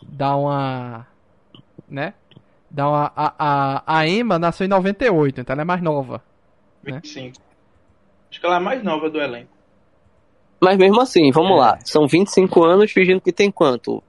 [0.03, 1.07] dar uma.
[1.87, 2.15] né?
[2.77, 3.11] Dar uma.
[3.17, 6.23] A, a, a Emma nasceu em 98, então ela é mais nova.
[6.85, 7.01] Né?
[7.03, 7.39] 25.
[8.31, 9.49] Acho que ela é a mais nova do elenco.
[10.61, 11.61] Mas mesmo assim, vamos É.
[11.61, 11.79] lá.
[11.87, 14.03] São 25 anos fingindo que tem quanto?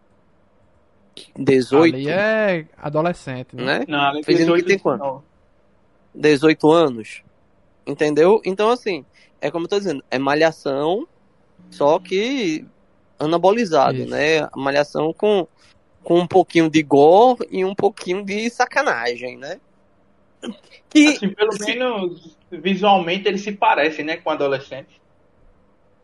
[1.37, 1.95] 18?
[1.95, 3.79] Ali é adolescente, né?
[3.79, 3.85] né?
[3.87, 4.99] Não, ela é Fingindo que 18, tem quanto?
[4.99, 5.23] 19.
[6.13, 7.23] 18 anos.
[7.85, 8.41] Entendeu?
[8.43, 9.05] Então, assim,
[9.39, 11.07] é como eu tô dizendo, é malhação,
[11.71, 12.65] só que
[13.17, 14.09] anabolizado, Isso.
[14.09, 14.47] né?
[14.57, 15.47] Malhação com,
[16.07, 19.59] com um pouquinho de gore e um pouquinho de sacanagem, né?
[20.89, 24.95] Que Assim, pelo menos visualmente eles se parecem, né, com adolescentes.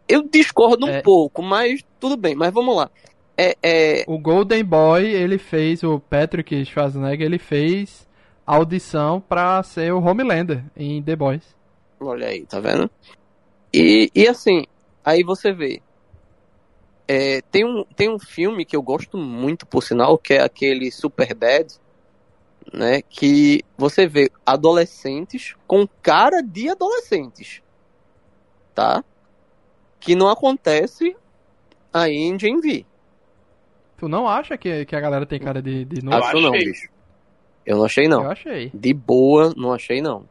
[0.06, 1.02] eu discordo um É.
[1.02, 2.92] pouco, mas tudo bem, mas vamos lá.
[3.38, 8.06] É, é, O Golden Boy, ele fez, o Patrick Schwarzenegger, ele fez
[8.46, 11.56] a audição pra ser o Homelander em The Boys.
[11.98, 12.92] Olha aí, tá vendo?
[13.74, 14.66] E, e assim,
[15.06, 15.82] aí você vê.
[17.08, 20.92] É, tem, um, tem um filme que eu gosto muito, por sinal, que é aquele
[20.92, 21.74] Super Bad,
[22.74, 23.02] né?
[23.02, 27.62] Que você vê adolescentes com cara de adolescentes,
[28.74, 29.04] tá?
[30.00, 31.16] Que não acontece
[31.94, 32.86] aí em Gen V.
[33.98, 36.18] Tu não acha que, que a galera tem cara de, de novo?
[36.24, 36.66] Acho não, achei.
[36.66, 36.90] bicho.
[37.66, 38.24] Eu não achei, não.
[38.24, 38.72] Eu achei.
[38.74, 40.28] De boa, não achei, não.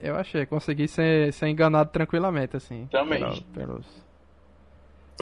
[0.00, 0.46] Eu achei.
[0.46, 2.88] Consegui ser, ser enganado tranquilamente, assim.
[2.90, 3.18] Também.
[3.20, 3.86] pela- pelos,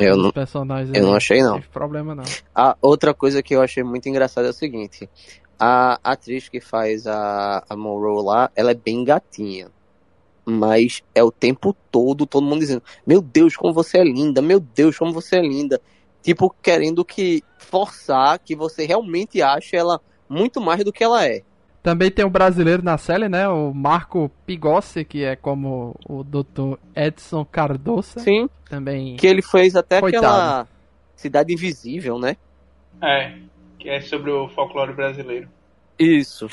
[0.00, 0.96] Eu não, personagens.
[0.96, 1.60] eu não achei, não.
[1.60, 2.24] Problema, não.
[2.54, 5.08] A outra coisa que eu achei muito engraçada é o seguinte:
[5.58, 9.68] a atriz que faz a, a Monroe lá, ela é bem gatinha.
[10.44, 14.58] Mas é o tempo todo todo mundo dizendo: Meu Deus, como você é linda, meu
[14.58, 15.80] Deus, como você é linda.
[16.22, 21.42] Tipo, querendo que forçar que você realmente ache ela muito mais do que ela é.
[21.82, 23.48] Também tem o brasileiro na série, né?
[23.48, 26.78] O Marco Pigossi, que é como o Dr.
[26.94, 28.20] Edson Cardoça.
[28.20, 29.16] Sim, Também.
[29.16, 30.26] que ele fez até Coitado.
[30.26, 30.68] aquela
[31.16, 32.36] Cidade Invisível, né?
[33.02, 33.34] É,
[33.78, 35.48] que é sobre o folclore brasileiro.
[35.98, 36.48] Isso.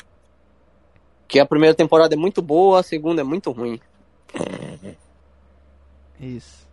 [1.26, 3.78] Que a primeira temporada é muito boa, a segunda é muito ruim.
[6.18, 6.66] Isso.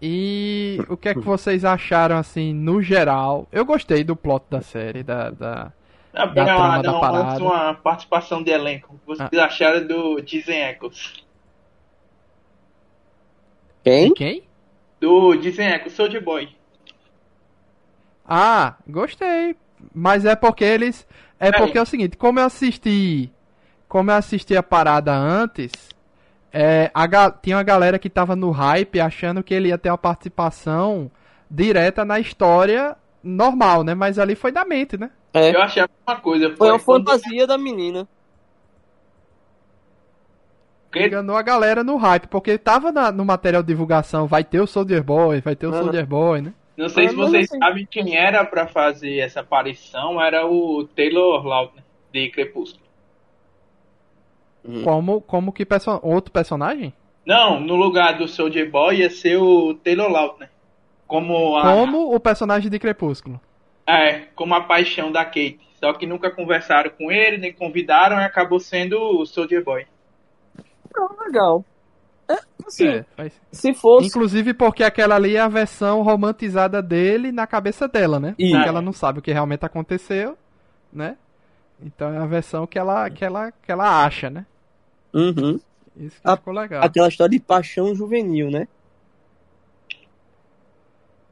[0.00, 3.48] E o que é que vocês acharam, assim, no geral?
[3.50, 5.30] Eu gostei do plot da série, da.
[5.30, 5.72] da...
[6.26, 7.42] Da não, trama da não, parada.
[7.44, 8.98] uma participação de elenco.
[9.06, 9.44] Vocês Ah.
[9.44, 11.24] acharam do Disney Echoes?
[13.84, 14.08] Quem?
[14.08, 14.42] De quem?
[15.00, 16.48] Do Disney Echoes, Soldier Boy.
[18.26, 19.56] Ah, gostei.
[19.94, 21.06] Mas é porque eles.
[21.38, 21.52] É Aí.
[21.52, 23.32] porque é o seguinte, como eu assisti.
[23.88, 25.70] Como eu assisti a parada antes.
[26.52, 29.98] É, a tinha uma galera que tava no hype achando que ele ia ter uma
[29.98, 31.10] participação
[31.50, 33.94] direta na história normal, né?
[33.94, 35.10] Mas ali foi da mente, né?
[35.34, 35.54] É.
[35.54, 36.56] Eu achei a mesma coisa.
[36.56, 38.06] Foi uma quando- fantasia da menina.
[40.90, 44.58] porque- Enganou a galera no hype, porque tava na- no material de divulgação, vai ter
[44.60, 45.82] o Soldier Boy, vai ter o Uhum.
[45.82, 46.54] Soldier Boy, né?
[46.78, 50.20] Não sei Ah, se vocês assim- sabem quem era pra fazer essa aparição.
[50.20, 52.86] Era o Taylor Lautner, de Crepúsculo.
[54.64, 54.82] Hum.
[54.82, 56.94] Como, como que perso outro personagem?
[57.26, 60.48] Não, no lugar do Soldier Boy ia ser o Taylor Lautner.
[61.06, 63.38] Como a, Como o personagem de Crepúsculo.
[63.88, 65.60] É, como a paixão da Kate.
[65.80, 69.86] Só que nunca conversaram com ele, nem convidaram e acabou sendo o Soldier Boy.
[70.96, 71.64] Ah, legal.
[72.28, 72.36] É,
[72.66, 74.08] assim, É, faz- se fosse.
[74.08, 78.34] Inclusive porque aquela ali é a versão romantizada dele na cabeça dela, né?
[78.38, 78.52] Isso.
[78.54, 80.36] Porque ela não sabe o que realmente aconteceu,
[80.92, 81.16] né?
[81.80, 84.44] Então é a versão que ela, que ela, que ela acha, né?
[85.14, 85.58] Uhum.
[85.96, 86.82] Isso que A- ficou legal.
[86.84, 88.66] Aquela história de paixão juvenil, né?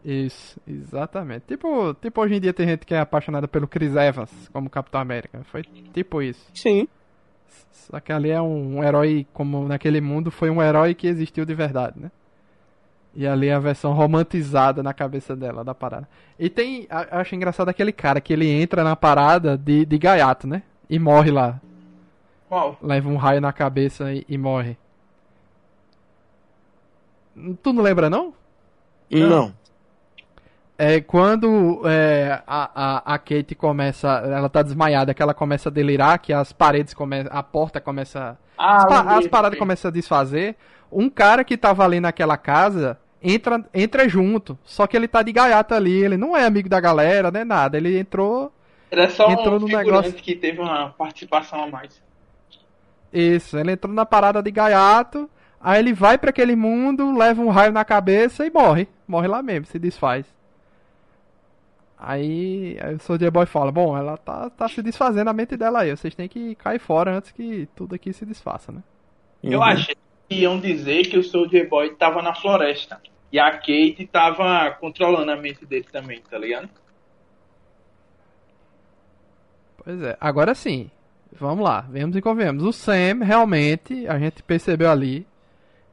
[0.07, 1.47] Isso, exatamente.
[1.49, 5.01] Tipo, tipo hoje em dia tem gente que é apaixonada pelo Chris Evans como Capitão
[5.01, 5.43] América.
[5.51, 6.49] Foi tipo isso.
[6.55, 6.87] Sim.
[7.73, 11.45] Só que ali é um, um herói, como naquele mundo, foi um herói que existiu
[11.45, 12.13] de verdade, né?
[13.17, 16.09] E ali a versão romantizada na cabeça dela da parada.
[16.39, 16.87] E tem.
[17.11, 20.63] Eu acho engraçado aquele cara que ele entra na parada de, de gaiato, né?
[20.89, 21.61] E morre lá.
[22.49, 22.79] Qual?
[22.81, 24.77] Leva um raio na cabeça e, e morre.
[27.61, 28.33] Tu não lembra, não?
[29.11, 29.66] Não.
[30.79, 32.71] É quando é, a,
[33.07, 34.09] a, a Kate começa.
[34.09, 37.31] Ela tá desmaiada, que ela começa a delirar, que as paredes começam.
[37.35, 38.39] A porta começa.
[38.59, 40.55] Ah, as, pa- as paradas começam a desfazer.
[40.93, 44.59] Um cara que tava ali naquela casa entra, entra junto.
[44.65, 46.05] Só que ele tá de gaiato ali.
[46.05, 47.77] Ele não é amigo da galera, nem nada.
[47.79, 48.53] Ele entrou.
[48.91, 52.03] Era só Entrou um no negócio- que teve uma participação a mais.
[53.13, 55.29] Isso, ele entrou na parada de gaiato.
[55.61, 58.87] Aí ele vai pra aquele mundo, leva um raio na cabeça e morre.
[59.09, 60.27] Morre lá mesmo, se desfaz.
[61.99, 65.81] Aí, aí o Soldier Boy fala: Bom, ela tá, tá se desfazendo a mente dela
[65.81, 65.91] aí.
[65.97, 68.83] Vocês têm que cair fora antes que tudo aqui se desfaça, né?
[69.43, 69.65] Eu Uhum.
[69.65, 69.95] achei
[70.29, 73.01] que iam dizer que o Soldier Boy tava na floresta.
[73.33, 76.69] E a Kate tava controlando a mente dele também, tá ligado?
[79.79, 80.91] Pois é, agora sim.
[81.33, 82.63] Vamos lá, vemos e convenhamos.
[82.65, 85.27] O Sam, realmente, a gente percebeu ali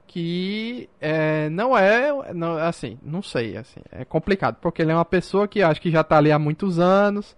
[0.08, 5.06] que é, não é, não, assim, não sei, assim, é complicado, porque ele é uma
[5.06, 7.36] pessoa que acho que já tá ali há muitos anos,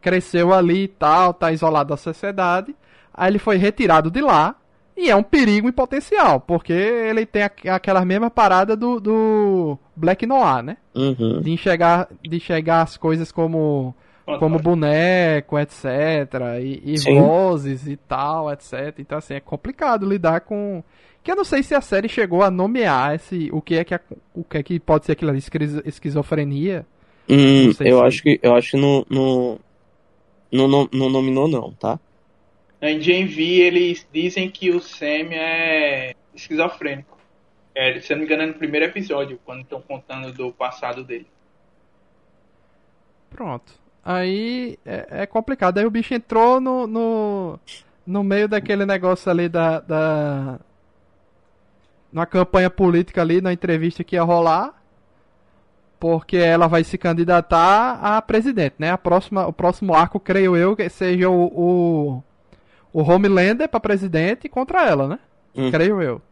[0.00, 2.74] cresceu ali e tal, tá isolado da sociedade,
[3.12, 4.54] aí ele foi retirado de lá,
[4.96, 9.78] e é um perigo em potencial, porque ele tem aqu- aquela mesma parada do, do
[9.96, 10.76] Black Noir, né?
[10.94, 11.40] Uhum.
[11.40, 13.94] De enxergar, de enxergar as coisas como
[14.38, 15.84] como boneco, etc.
[16.62, 18.94] E, e vozes e tal, etc.
[18.98, 20.84] Então, assim, é complicado lidar com.
[21.22, 23.94] Que eu não sei se a série chegou a nomear esse, o que é que,
[23.94, 24.00] a-
[24.34, 26.86] o que, é que pode ser aquilo ali, esquizo- esquizofrenia.
[27.28, 29.58] Hum, Não sei eu se- acho que eu acho que não, não,
[30.50, 31.98] não, não, não nominou não, tá?
[32.82, 37.18] Em GMV eles dizem que o Sam é esquizofrênico.
[37.74, 41.04] É, se eu não me engano, é no primeiro episódio, quando estão contando do passado
[41.04, 41.26] dele.
[43.28, 43.72] Pronto.
[44.04, 45.78] Aí é, é complicado.
[45.78, 47.60] Aí o bicho entrou no, no,
[48.06, 50.60] no meio daquele negócio ali da, da.
[52.12, 54.74] Na campanha política ali, na entrevista que ia rolar.
[55.98, 58.90] Porque ela vai se candidatar a presidente, né?
[58.90, 62.22] A próxima, o próximo arco, creio eu, que seja o, o,
[62.92, 65.18] o Homelander pra presidente contra ela, né?
[65.54, 65.70] Hum.
[65.70, 66.22] Creio eu.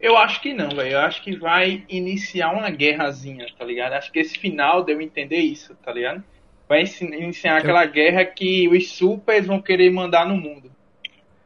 [0.00, 0.92] Eu acho que não, velho.
[0.92, 3.92] Eu acho que vai iniciar uma guerrazinha, tá ligado?
[3.92, 6.24] Acho que esse final deu a entender isso, tá ligado?
[6.66, 10.70] Vai iniciar aquela guerra que os supers vão querer mandar no mundo.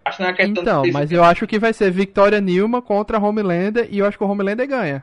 [0.05, 2.83] Acho que não é questão Então, de mas eu acho que vai ser Victoria Newman
[2.83, 5.03] contra Homelander e eu acho que o Homelander ganha.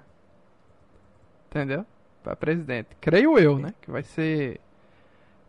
[1.49, 1.85] Entendeu?
[2.23, 2.89] Pra presidente.
[2.99, 3.73] Creio eu, né?
[3.81, 4.59] Que vai ser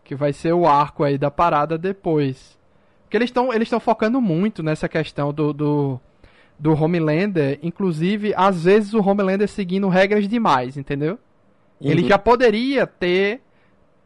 [0.04, 2.58] que vai ser o arco aí da parada depois.
[3.04, 6.00] Porque eles estão eles estão focando muito nessa questão do, do
[6.58, 11.18] do Homelander, inclusive às vezes o Homelander seguindo regras demais, entendeu?
[11.80, 12.08] Ele Uhum.
[12.08, 13.40] já poderia ter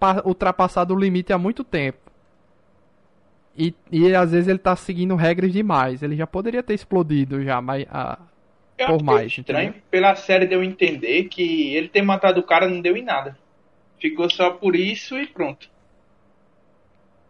[0.00, 1.98] pa- ultrapassado o limite há muito tempo.
[3.56, 6.02] E, e às vezes ele tá seguindo regras demais.
[6.02, 8.18] Ele já poderia ter explodido já, mas ah,
[8.76, 9.68] Eu por acho mais, estranho.
[9.70, 9.82] entendeu?
[9.90, 13.36] Pela série deu a entender que ele ter matado o cara não deu em nada.
[13.98, 15.68] Ficou só por isso e pronto.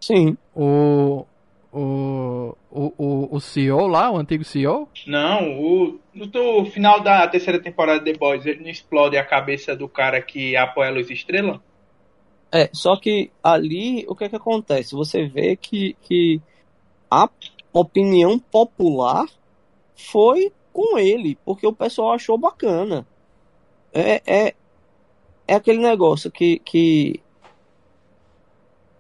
[0.01, 0.37] Sim.
[0.55, 1.27] o,
[1.73, 7.27] o, o, o, o CEO lá, o antigo CEO, Não, o, no do final da
[7.29, 10.93] terceira temporada de The Boys, ele não explode a cabeça do cara que apoia a
[10.93, 11.61] Luz Estrela?
[12.53, 14.95] É, só que ali o que é que acontece?
[14.95, 16.41] Você vê que, que
[17.11, 17.29] a
[17.73, 19.27] opinião popular
[19.95, 23.07] foi com ele, porque o pessoal achou bacana.
[23.93, 24.55] É, é,
[25.49, 27.21] é aquele negócio que, que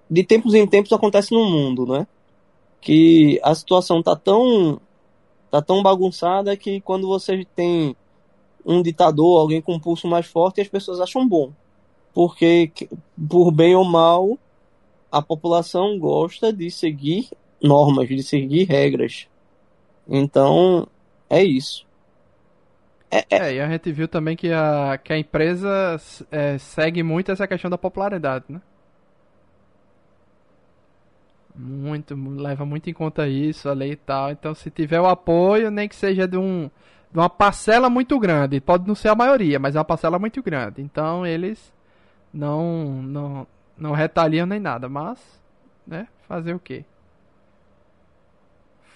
[0.08, 2.06] de tempos em tempos acontece no mundo, né?
[2.80, 4.80] Que a situação tá tão
[5.50, 7.96] tá tão bagunçada que quando você tem
[8.64, 11.52] um ditador, alguém com um pulso mais forte, as pessoas acham bom.
[12.16, 12.88] Porque que-
[13.28, 14.38] por bem ou mal,
[15.12, 17.30] a população gosta de seguir
[17.62, 19.28] normas, de seguir regras.
[20.08, 20.88] Então,
[21.30, 21.86] é isso.
[23.10, 25.96] É, é- é, e a gente viu também que a, que a empresa
[26.30, 28.60] é, segue muito essa questão da popularidade, né?
[31.58, 34.30] Muito, leva muito em conta isso ali e tal.
[34.30, 36.68] Então, se tiver o apoio, nem que seja de, um,
[37.10, 40.42] de uma parcela muito grande, pode não ser a maioria, mas é uma parcela muito
[40.42, 40.82] grande.
[40.82, 41.72] Então, eles
[42.36, 45.18] não, não, não retaliam nem nada, mas,
[45.86, 46.84] né, fazer o quê?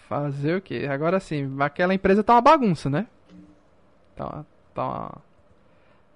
[0.08, 0.86] Fazer o quê?
[0.90, 3.06] Agora sim, aquela empresa tá uma bagunça, né?
[4.14, 5.18] Tá, tá, uma,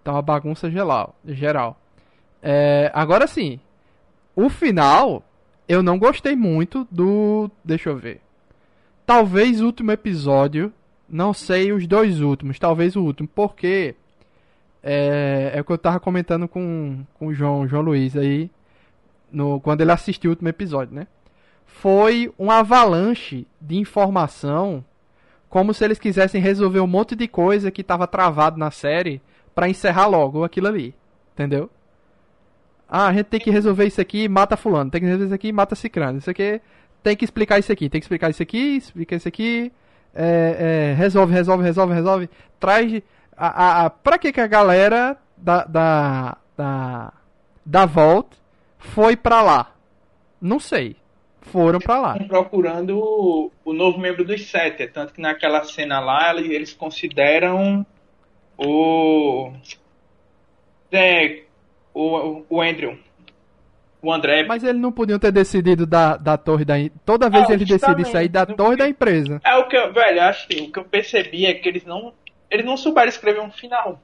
[0.02, 1.14] tá uma bagunça geral.
[1.24, 1.78] geral.
[2.42, 3.58] É, agora sim,
[4.36, 5.22] o final
[5.66, 7.50] eu não gostei muito do.
[7.64, 8.20] Deixa eu ver.
[9.06, 10.72] Talvez o último episódio.
[11.06, 13.94] Não sei os dois últimos, talvez o último, porque
[14.87, 18.51] é, é o que eu tava comentando com, com o João, João Luiz aí,
[19.32, 21.07] no, quando ele assistiu o último episódio, né?
[21.64, 24.85] Foi um avalanche de informação,
[25.49, 29.22] como se eles quisessem resolver um monte de coisa que tava travado na série
[29.55, 30.95] para encerrar logo aquilo ali,
[31.32, 31.70] entendeu?
[32.87, 35.51] Ah, a gente tem que resolver isso aqui, mata fulano, tem que resolver isso aqui,
[35.51, 36.61] mata cicrano, isso aqui,
[37.03, 39.72] tem que explicar isso aqui, tem que explicar isso aqui, explica isso aqui,
[40.14, 42.30] é, é, resolve, resolve, resolve, resolve,
[42.61, 43.03] traz
[43.37, 47.12] a, a, a, pra que, que a galera da, da, da,
[47.64, 47.89] da
[48.78, 49.72] foi pra lá?
[50.41, 50.97] Não sei.
[51.41, 52.16] Foram pra lá.
[52.26, 54.87] Procurando o, o novo membro dos Sete.
[54.89, 57.87] Tanto que naquela cena lá eles consideram
[58.57, 59.53] o.
[60.91, 61.43] É,
[61.93, 62.99] o, o Andrew.
[64.01, 64.45] O André.
[64.45, 66.74] Mas eles não podiam ter decidido da, da torre da.
[67.05, 69.41] Toda vez eles decidem sair da torre da empresa.
[69.45, 72.12] É o que eu, velho, acho que o que eu percebi é que eles não
[72.51, 74.01] eles não souberam escrever um final,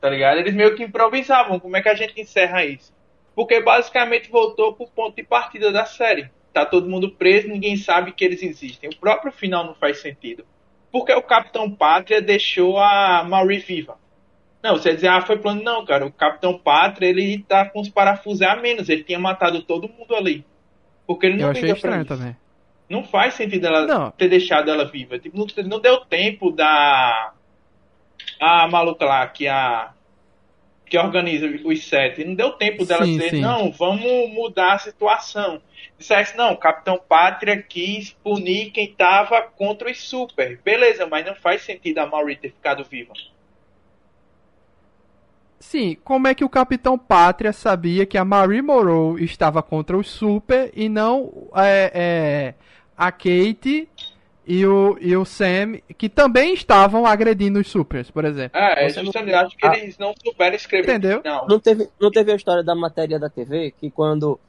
[0.00, 0.38] tá ligado?
[0.38, 1.58] Eles meio que improvisavam.
[1.58, 2.92] Como é que a gente encerra isso?
[3.34, 6.30] Porque basicamente voltou pro ponto de partida da série.
[6.52, 8.90] Tá todo mundo preso, ninguém sabe que eles existem.
[8.90, 10.44] O próprio final não faz sentido.
[10.90, 13.96] Porque o Capitão Pátria deixou a Marie viva.
[14.62, 15.62] Não, você dizer, ah, foi plano.
[15.62, 18.88] Não, cara, o Capitão Pátria, ele tá com os parafusos a menos.
[18.88, 20.44] Ele tinha matado todo mundo ali.
[21.06, 22.36] Porque ele não Eu achei estranho também.
[22.88, 24.10] Não faz sentido ela não.
[24.10, 25.18] ter deixado ela viva.
[25.18, 27.34] Tipo, não, não deu tempo da
[28.40, 29.92] a maluca lá, que a
[30.88, 33.40] que organiza os sete, não deu tempo dela sim, dizer, sim.
[33.40, 35.60] não, vamos mudar a situação.
[35.98, 40.58] Dissesse, não, Capitão Pátria quis punir quem tava contra os super.
[40.64, 43.12] Beleza, mas não faz sentido a Mauri ter ficado viva.
[45.60, 50.08] Sim, como é que o Capitão Pátria sabia que a Marie Moreau estava contra os
[50.08, 52.54] super e não é, é,
[52.96, 53.88] a Kate
[54.48, 58.58] e o, e o Sam, que também estavam agredindo os supers, por exemplo.
[58.58, 59.40] É, é justamente, não...
[59.40, 60.88] acho que ah, eles não souberam escrever.
[60.88, 61.20] Entendeu?
[61.22, 61.46] Não.
[61.46, 64.40] não, teve, não teve a história da matéria da TV, que quando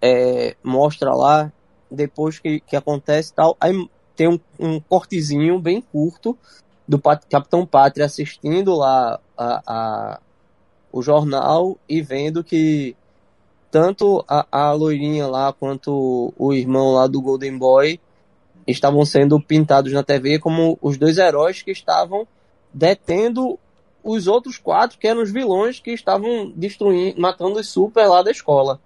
[0.00, 1.52] é, mostra lá,
[1.90, 3.72] depois que, que acontece tal, aí
[4.16, 6.38] tem um, um cortezinho bem curto
[6.88, 10.20] do Pat, Capitão Pátria assistindo lá a, a,
[10.90, 12.96] o jornal e vendo que
[13.70, 18.00] tanto a, a loirinha lá quanto o irmão lá do Golden Boy
[18.66, 22.26] estavam sendo pintados na TV como os dois heróis que estavam
[22.72, 23.58] detendo
[24.02, 28.30] os outros quatro, que eram os vilões que estavam destruindo, matando os super lá da
[28.30, 28.78] escola.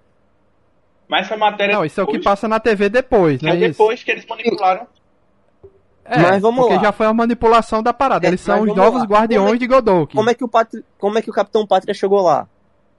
[1.08, 1.74] Mas essa matéria.
[1.74, 3.52] Não, isso é o que passa na TV depois, né?
[3.52, 4.86] É depois que eles manipularam.
[6.04, 6.82] É, mas vamos porque lá.
[6.84, 8.26] já foi a manipulação da parada.
[8.26, 9.06] É, eles são os novos lá.
[9.06, 10.14] guardiões é, de Godok.
[10.14, 10.50] Como é, que o
[10.98, 12.46] como é que o Capitão Pátria chegou lá?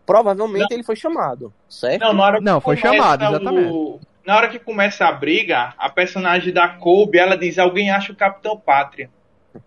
[0.05, 0.75] Provavelmente não.
[0.75, 2.01] ele foi chamado, certo?
[2.01, 3.71] Não, não foi chamado, exatamente.
[3.71, 3.99] O
[4.29, 8.15] na hora que começa a briga, a personagem da Colby, ela diz, alguém acha o
[8.15, 9.09] Capitão Pátria.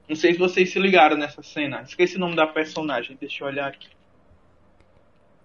[0.08, 1.82] Não sei se vocês se ligaram nessa cena.
[1.82, 3.88] Esqueci o nome da personagem, deixa eu olhar aqui.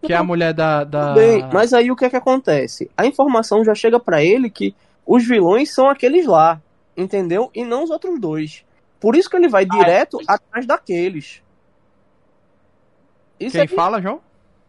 [0.03, 0.84] Que é a mulher da...
[0.84, 1.15] da...
[1.15, 2.91] Bem, mas aí o que é que acontece?
[2.95, 6.61] A informação já chega para ele que os vilões são aqueles lá,
[6.95, 7.49] entendeu?
[7.55, 8.63] E não os outros dois.
[8.99, 10.26] Por isso que ele vai ah, direto é.
[10.28, 11.41] atrás daqueles.
[13.39, 13.74] Isso Quem é que...
[13.74, 14.22] fala, João?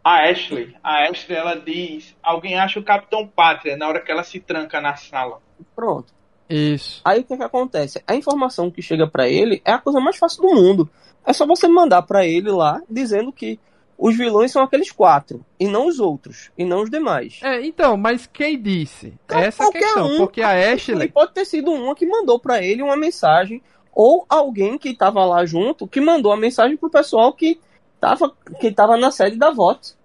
[0.08, 4.24] A Ashley, a Ashley, ela diz, alguém acha o Capitão Pátria na hora que ela
[4.24, 5.42] se tranca na sala.
[5.76, 6.14] Pronto.
[6.48, 7.02] Isso.
[7.04, 8.02] Aí o que, que acontece?
[8.06, 10.88] A informação que chega para ele é a coisa mais fácil do mundo.
[11.26, 13.60] É só você mandar para ele lá dizendo que
[13.98, 17.40] os vilões são aqueles quatro e não os outros e não os demais.
[17.42, 19.12] É, então, mas quem disse?
[19.28, 22.62] Essa é a questão, um, porque a Ashley pode ter sido uma que mandou para
[22.64, 23.60] ele uma mensagem
[23.92, 27.60] ou alguém que estava lá junto que mandou a mensagem pro pessoal que
[28.00, 29.97] tava que tava na sede da voto.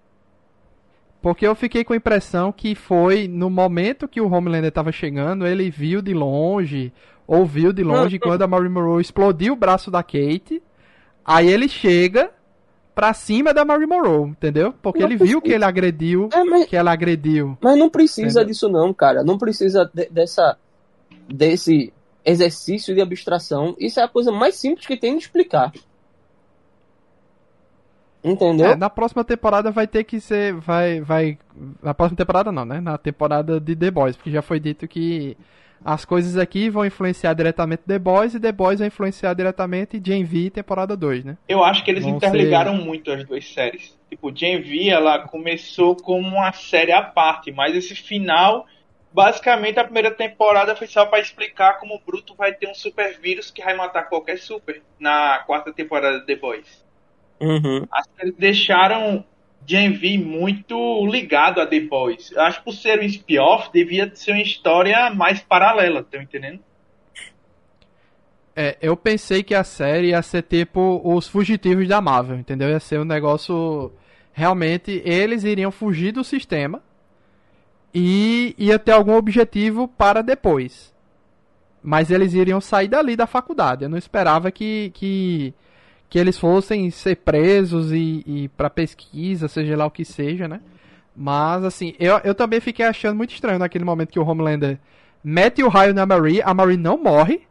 [1.23, 5.47] Porque eu fiquei com a impressão que foi no momento que o Homelander estava chegando,
[5.47, 6.91] ele viu de longe,
[7.25, 10.61] ouviu de longe, quando a Marie Monroe explodiu o braço da Kate,
[11.23, 12.29] aí ele chega
[12.93, 14.73] pra cima da Marie Monroe, entendeu?
[14.81, 15.31] Porque não ele precisa.
[15.31, 16.65] viu que ele agrediu, é, mas...
[16.65, 17.57] que ela agrediu.
[17.61, 18.45] Mas não precisa entendeu?
[18.47, 19.23] disso não, cara.
[19.23, 20.57] Não precisa de, dessa
[21.25, 21.93] desse
[22.25, 23.77] exercício de abstração.
[23.79, 25.71] Isso é a coisa mais simples que tem de explicar.
[28.23, 28.67] Entendeu?
[28.67, 30.53] É, na próxima temporada vai ter que ser.
[30.53, 31.01] Vai.
[31.01, 31.37] vai
[31.81, 32.79] Na próxima temporada não, né?
[32.79, 35.35] Na temporada de The Boys, porque já foi dito que
[35.83, 40.23] as coisas aqui vão influenciar diretamente The Boys e The Boys vai influenciar diretamente Gen
[40.23, 41.37] V temporada 2, né?
[41.47, 42.85] Eu acho que eles vão interligaram ser...
[42.85, 43.97] muito as duas séries.
[44.09, 48.65] Tipo, Gen V ela começou como uma série à parte, mas esse final.
[49.11, 53.15] Basicamente, a primeira temporada foi só para explicar como o Bruto vai ter um super
[53.19, 56.82] vírus que vai matar qualquer super na quarta temporada de The Boys.
[57.43, 57.85] Uhum.
[57.91, 59.25] Acho que eles deixaram
[59.65, 62.35] Gen V muito ligado a The Boys.
[62.37, 66.59] Acho que por ser um spin-off, devia ser uma história mais paralela, tá entendendo?
[68.55, 72.69] É, eu pensei que a série ia ser tipo os fugitivos da Marvel, entendeu?
[72.69, 73.91] Ia ser um negócio.
[74.31, 76.81] Realmente, eles iriam fugir do sistema
[77.93, 80.93] e ia ter algum objetivo para depois.
[81.83, 83.83] Mas eles iriam sair dali da faculdade.
[83.83, 85.53] Eu não esperava que, que,
[86.13, 90.61] que eles fossem ser presos e, e para pesquisa, seja lá o que seja, né?
[91.15, 94.77] Mas, assim, eu, eu também fiquei achando muito estranho naquele momento que o Homelander
[95.23, 97.47] mete o raio na Marie, a Marie não morre.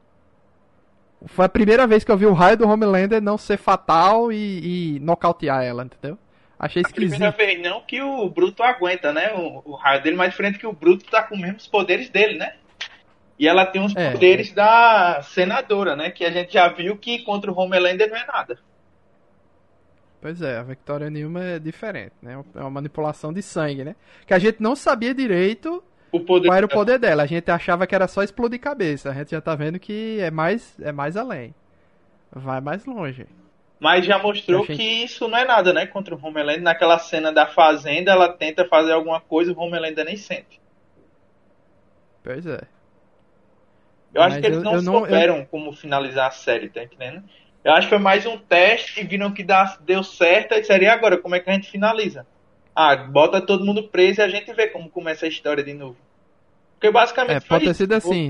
[1.27, 4.95] Foi a primeira vez que eu vi o raio do Homelander não ser fatal e,
[4.95, 6.17] e nocautear ela, entendeu?
[6.57, 7.15] Achei esquisito.
[7.21, 9.33] A primeira vez não que o Bruto aguenta, né?
[9.35, 12.39] O, o raio dele, mais diferente que o Bruto tá com os mesmos poderes dele,
[12.39, 12.55] né?
[13.43, 14.55] E ela tem os é, poderes é.
[14.55, 16.13] da senadora, né?
[16.13, 18.57] Que a gente já viu que contra o Homelander não é nada.
[20.21, 22.41] Pois é, a Victoria Newman é diferente, né?
[22.55, 23.97] É uma manipulação de sangue, né?
[24.29, 25.83] Que a gente não sabia direito
[26.13, 27.25] qual era o poder dela.
[27.25, 29.11] A gente achava que era só explodir cabeça.
[29.11, 31.53] A gente já tá vendo que é mais, é mais além.
[32.31, 33.27] Vai mais longe.
[33.81, 34.77] Mas já mostrou achei...
[34.77, 35.85] que isso não é nada, né?
[35.85, 36.63] Contra o Homelander.
[36.63, 40.61] Naquela cena da fazenda, ela tenta fazer alguma coisa, o Homelander nem sente.
[42.23, 42.61] Pois é.
[44.15, 45.47] Eu Mas acho que eles eu, não eu souberam eu...
[45.47, 47.23] como finalizar a série, tá entendendo?
[47.65, 50.93] Eu acho que foi mais um teste e viram que dá, deu certo e seria
[50.93, 52.27] agora, como é que a gente finaliza?
[52.75, 55.97] Ah, bota todo mundo preso e a gente vê como começa a história de novo.
[56.75, 58.29] Porque basicamente é, pode ter sido assim.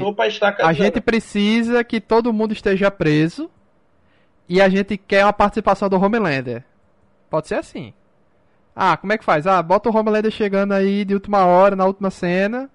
[0.59, 3.51] A gente precisa que todo mundo esteja preso
[4.49, 6.63] e a gente quer uma participação do Homelander.
[7.31, 7.95] Pode ser assim.
[8.77, 9.47] Ah, como é que faz?
[9.47, 12.71] Ah, bota o Homelander chegando aí de última hora, na última cena.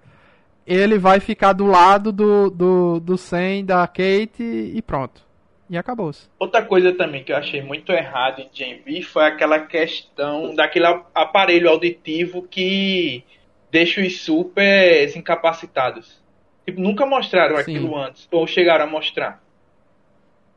[0.68, 5.26] Ele vai ficar do lado do, do, do Sam, da Kate e pronto.
[5.70, 6.28] E acabou-se.
[6.38, 11.70] Outra coisa também que eu achei muito errado em Gen foi aquela questão daquele aparelho
[11.70, 13.24] auditivo que
[13.70, 16.22] deixa os supers incapacitados.
[16.66, 17.62] Tipo, nunca mostraram Sim.
[17.62, 18.28] aquilo antes.
[18.30, 19.42] Ou chegaram a mostrar.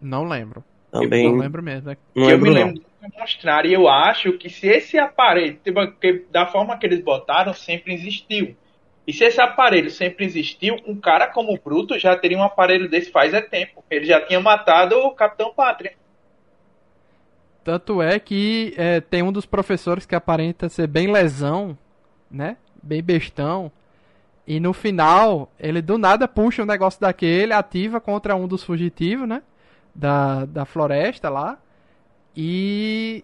[0.01, 0.62] Não lembro.
[0.91, 1.30] Também.
[1.30, 1.89] Não lembro mesmo.
[1.89, 1.97] Né?
[2.14, 3.66] Não eu me lembro de mostrar.
[3.66, 5.80] E eu acho que se esse aparelho, tipo,
[6.30, 8.57] da forma que eles botaram, sempre existiu.
[9.06, 12.89] E se esse aparelho sempre existiu, um cara como o Bruto já teria um aparelho
[12.89, 13.84] desse faz é tempo.
[13.89, 15.93] Ele já tinha matado o Capitão Pátria.
[17.64, 21.78] Tanto é que é, tem um dos professores que aparenta ser bem lesão,
[22.30, 22.58] né?
[22.82, 23.72] Bem bestão.
[24.47, 29.28] E no final, ele do nada puxa um negócio daquele, ativa contra um dos fugitivos,
[29.28, 29.43] né?
[29.93, 31.60] Da, da floresta lá.
[32.36, 33.24] E.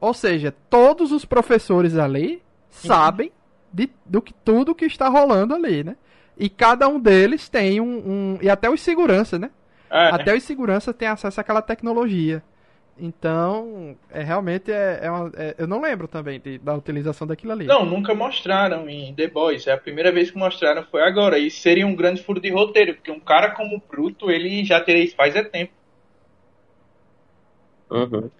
[0.00, 3.32] Ou seja, todos os professores ali sabem
[3.76, 5.96] de, do que tudo que está rolando ali, né?
[6.38, 7.84] E cada um deles tem um.
[7.86, 9.50] um e até os segurança, né?
[9.90, 10.08] É.
[10.08, 12.42] Até os segurança tem acesso àquela tecnologia.
[12.98, 17.52] Então, é realmente é, é, uma, é, eu não lembro também de, da utilização daquilo
[17.52, 17.66] ali.
[17.66, 19.66] Não, nunca mostraram em The Boys.
[19.66, 21.38] É a primeira vez que mostraram foi agora.
[21.38, 24.80] E seria um grande furo de roteiro, porque um cara como o Bruto, ele já
[24.80, 25.72] teria isso faz é tempo.
[27.90, 28.30] Uhum.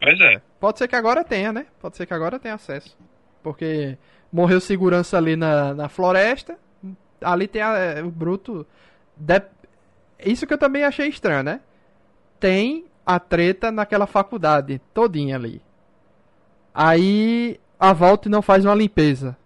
[0.00, 0.40] Pois é.
[0.60, 1.66] Pode ser que agora tenha, né?
[1.80, 2.96] Pode ser que agora tenha acesso.
[3.42, 3.98] Porque
[4.32, 6.58] morreu segurança ali na, na floresta.
[7.20, 8.66] Ali tem a, é, o Bruto.
[9.16, 9.42] De...
[10.24, 11.60] Isso que eu também achei estranho, né?
[12.38, 15.62] Tem a treta naquela faculdade, todinha ali.
[16.74, 19.36] Aí a volta não faz uma limpeza.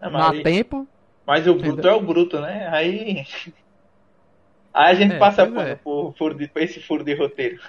[0.00, 0.88] É, mas, Dá tempo.
[1.26, 2.68] Mas o Bruto é o Bruto, né?
[2.72, 3.24] Aí.
[4.72, 5.74] Aí a gente é, passa por, é.
[5.74, 7.60] por, por, por, esse furo de roteiro.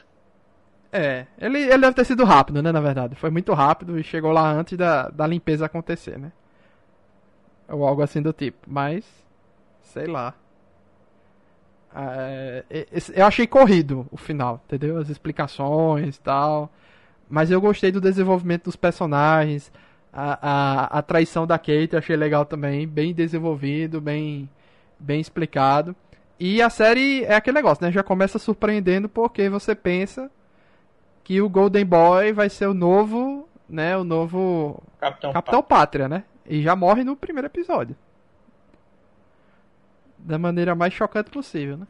[0.93, 3.15] É, ele, ele deve ter sido rápido, né, na verdade.
[3.15, 6.31] Foi muito rápido e chegou lá antes da, da limpeza acontecer, né?
[7.71, 8.59] Ou algo assim do tipo.
[8.67, 9.05] Mas,
[9.81, 10.33] sei lá.
[11.93, 12.63] É,
[13.13, 14.97] eu achei corrido o final, entendeu?
[14.97, 16.69] As explicações e tal.
[17.29, 19.71] Mas eu gostei do desenvolvimento dos personagens.
[20.13, 22.87] A, a, a traição da Kate eu achei legal também.
[22.87, 24.49] Bem desenvolvido, bem,
[24.99, 25.95] bem explicado.
[26.39, 27.91] E a série é aquele negócio, né?
[27.91, 30.29] Já começa surpreendendo porque você pensa
[31.23, 33.95] que o Golden Boy vai ser o novo, né?
[33.95, 36.23] O novo Capitão, Capitão Pátria, né?
[36.51, 37.95] E já morre no primeiro episódio.
[40.17, 41.87] Da maneira mais chocante possível, né?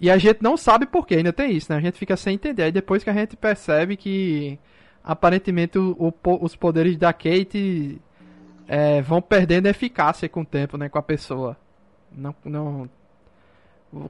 [0.00, 1.78] E a gente não sabe porquê, ainda tem isso, né?
[1.78, 2.62] A gente fica sem entender.
[2.62, 4.60] Aí depois que a gente percebe que
[5.02, 8.00] aparentemente o, o, os poderes da Kate
[8.68, 10.88] é, vão perdendo eficácia com o tempo, né?
[10.88, 11.56] Com a pessoa.
[12.12, 12.88] Não, não...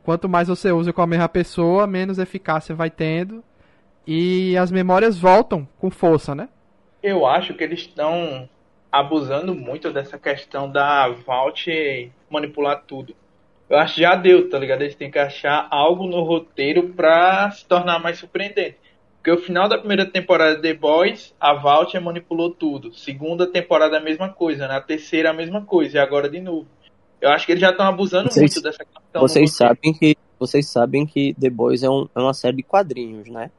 [0.03, 3.43] Quanto mais você usa com a mesma pessoa, menos eficácia vai tendo.
[4.07, 6.51] E as memórias voltam com força, né?
[7.05, 8.49] Eu acho que eles estão
[8.91, 13.15] abusando muito dessa questão da Vault manipular tudo.
[13.69, 14.81] Eu acho que já deu, tá ligado?
[14.81, 18.77] Eles têm que achar algo no roteiro pra se tornar mais surpreendente.
[19.17, 22.95] Porque o final da primeira temporada de The Boys, a Vault manipulou tudo.
[22.95, 26.67] Segunda temporada a mesma coisa, na terceira a mesma coisa, e agora de novo.
[27.21, 29.21] Eu acho que eles já estão abusando Vocês- muito dessa questão.
[29.21, 33.29] Vocês sabem que vocês sabem que The Boys é, um- é uma série de quadrinhos,
[33.29, 33.51] né?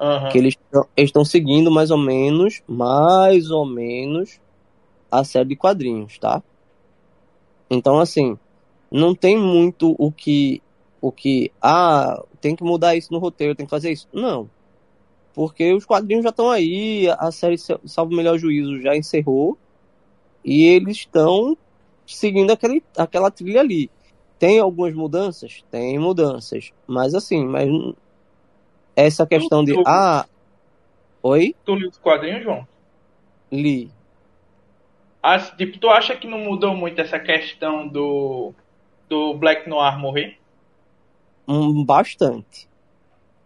[0.00, 0.30] Aham.
[0.30, 0.54] Que eles
[0.96, 4.40] estão seguindo mais ou menos, mais ou menos
[5.10, 6.42] a série de quadrinhos, tá?
[7.68, 8.38] Então assim,
[8.90, 10.62] não tem muito o que
[11.02, 14.08] o que ah, tem que mudar isso no roteiro, tem que fazer isso.
[14.12, 14.48] Não.
[15.34, 19.56] Porque os quadrinhos já estão aí, a série Salvo Melhor Juízo já encerrou
[20.44, 21.56] e eles estão
[22.06, 23.90] seguindo aquele, aquela trilha ali.
[24.38, 25.62] Tem algumas mudanças?
[25.70, 26.72] Tem mudanças.
[26.86, 27.68] Mas assim, mas
[28.96, 29.74] essa questão de.
[29.86, 30.26] Ah.
[31.22, 31.54] Oi?
[31.64, 32.66] Tu liu os quadrinhos, João?
[33.52, 33.90] Li.
[35.22, 38.54] As- tipo, tu acha que não mudou muito essa questão do,
[39.08, 40.38] do Black Noir morrer?
[41.46, 42.68] Um, bastante.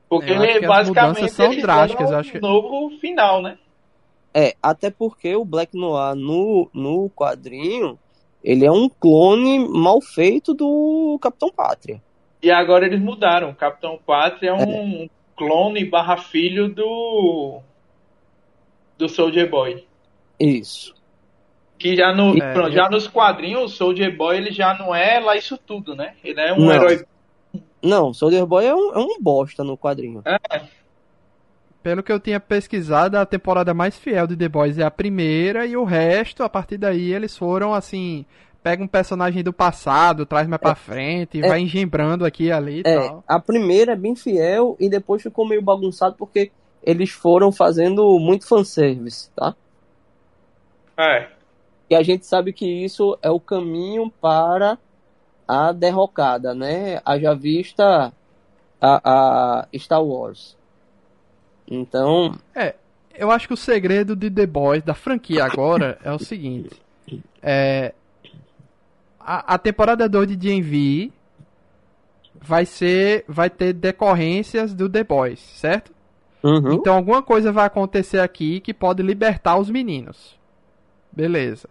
[0.09, 3.59] Porque Eu acho ele basicamente são drásticas, eu um acho que- novo final, né?
[4.32, 7.99] É, até porque o Black Noir no, no quadrinho,
[8.42, 12.03] ele é um clone mal feito do Capitão Pátria.
[12.42, 13.51] E agora eles mudaram.
[13.51, 17.61] O Capitão Pátria é um clone barra filho do
[18.99, 19.85] do Soldier Boy.
[20.39, 20.95] Isso.
[21.78, 24.95] Que já, no, É, pronto, eu- já nos quadrinhos, o Soldier Boy ele já não
[24.95, 26.14] é lá isso tudo, né?
[26.22, 26.72] Ele é um Não.
[26.72, 27.05] herói.
[27.82, 30.22] Não, Soldier Boy é um, é um bosta no quadrinho.
[31.82, 35.66] Pelo que eu tinha pesquisado, a temporada mais fiel de The Boys é a primeira
[35.66, 38.24] e o resto, a partir daí, eles foram assim.
[38.64, 41.48] Pega um personagem do passado, traz mais pra frente, e é.
[41.48, 43.22] vai engembrando aqui e ali e É, tal.
[43.28, 46.50] a primeira é bem fiel e depois ficou meio bagunçado porque
[46.82, 49.54] eles foram fazendo muito fanservice, tá?
[50.96, 51.28] É.
[51.90, 54.78] E a gente sabe que isso é o caminho para
[55.46, 57.02] a derrocada, né?
[57.04, 58.14] Haja vista
[58.80, 60.56] a, a Star Wars.
[61.70, 62.34] Então,
[63.14, 66.80] Eu acho que o segredo de The Boys, da franquia agora, é o seguinte.
[67.42, 67.92] É,
[69.25, 71.12] a, a temporada 2 de DMV
[72.41, 73.25] vai ser.
[73.29, 75.93] Vai ter decorrências do The Boys, certo?
[76.43, 80.39] uhum, Então alguma coisa vai acontecer aqui que pode libertar os meninos.
[81.12, 81.68] Beleza.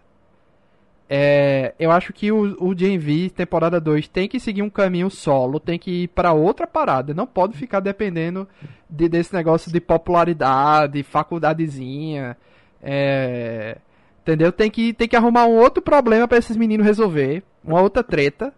[1.08, 5.60] É, eu acho que o, o DMV, temporada 2, tem que seguir um caminho solo,
[5.60, 7.12] tem que ir pra outra parada.
[7.12, 8.48] Não pode ficar dependendo
[8.88, 12.36] de- desse negócio de popularidade, faculdadezinha.
[12.82, 13.76] é,
[14.24, 14.50] entendeu?
[14.50, 17.42] Tem que, tem que arrumar um outro problema pra esses meninos resolver.
[17.62, 18.52] Uma outra treta.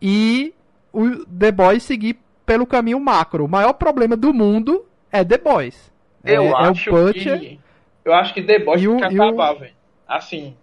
[0.00, 0.54] E
[0.92, 2.16] o The Boys seguir
[2.46, 3.44] pelo caminho macro.
[3.44, 5.92] O maior problema do mundo é The Boys.
[6.24, 7.40] Eu é, é o acho Butcher.
[7.40, 7.60] que.
[8.04, 9.72] Eu acho que The Boys tem que acabar, velho.
[10.08, 10.56] Assim,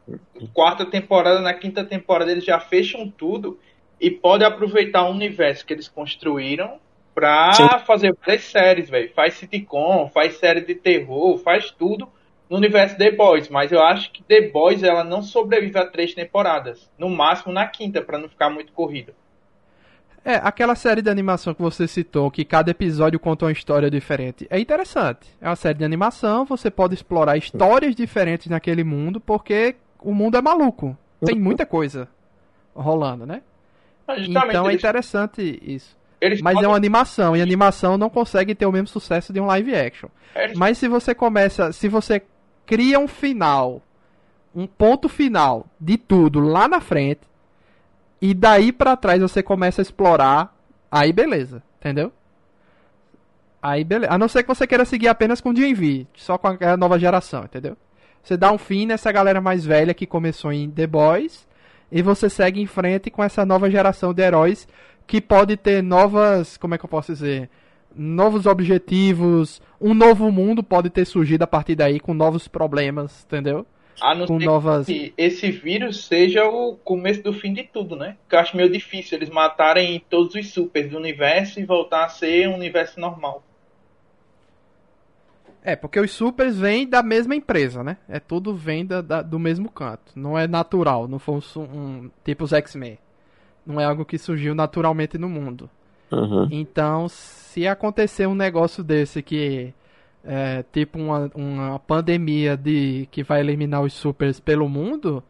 [0.53, 3.57] quarta temporada, na quinta temporada eles já fecham tudo
[3.99, 6.80] e podem aproveitar o universo que eles construíram
[7.15, 7.68] pra Sim.
[7.86, 9.11] fazer várias séries, velho.
[9.13, 12.09] Faz sitcom, faz série de terror, faz tudo
[12.50, 13.50] no universo The Boys.
[13.50, 16.89] Mas eu acho que The Boys ela não sobrevive a três temporadas.
[16.98, 19.14] No máximo na quinta, pra não ficar muito corrido.
[20.26, 24.45] É, aquela série de animação que você citou, que cada episódio conta uma história diferente,
[24.50, 25.26] é interessante.
[25.39, 30.36] É uma série de animação, você pode explorar histórias diferentes naquele mundo, porque o mundo
[30.38, 30.98] é maluco.
[31.26, 32.10] Tem muita coisa
[32.76, 33.41] rolando, né?
[34.18, 35.98] Então é eles, interessante isso.
[36.20, 39.39] eles Mas é podem- uma animação, e animação não consegue ter o mesmo sucesso de
[39.39, 40.10] um live action.
[40.36, 42.22] eles- Mas se você começa, se você
[42.68, 43.82] cria um final,
[44.53, 47.22] um ponto final de tudo lá na frente,
[48.22, 50.55] e daí pra trás você começa a explorar,
[50.91, 52.11] aí beleza, entendeu?
[53.61, 54.13] Aí beleza.
[54.13, 57.45] A não ser que você queira seguir apenas com DMV, só com a nova geração,
[57.45, 57.76] entendeu?
[58.22, 61.47] Você dá um fim nessa galera mais velha que começou em The Boys,
[61.89, 64.68] e você segue em frente com essa nova geração de heróis
[65.05, 67.49] que pode ter novas, como é que eu posso dizer,
[67.98, 73.66] novos objetivos, um novo mundo pode ter surgido a partir daí com novos problemas, entendeu?
[74.00, 77.95] A não com ser novas- que esse vírus seja o começo do fim de tudo,
[77.95, 78.16] né?
[78.22, 82.10] Porque eu acho meio difícil eles matarem todos os supers do universo e voltar a
[82.10, 83.43] ser um universo normal.
[85.64, 87.98] É, porque os supers vêm da mesma empresa, né?
[88.08, 90.14] É tudo vem da, da- do mesmo canto.
[90.16, 92.98] Não é natural, não foi um, um tipo os X-Men.
[93.66, 95.70] Não é algo que surgiu naturalmente no mundo.
[96.12, 96.47] Uhum.
[96.51, 99.74] Então, se acontecer um negócio desse que
[100.24, 105.24] é tipo uma, uma pandemia de que vai eliminar os supers pelo mundo,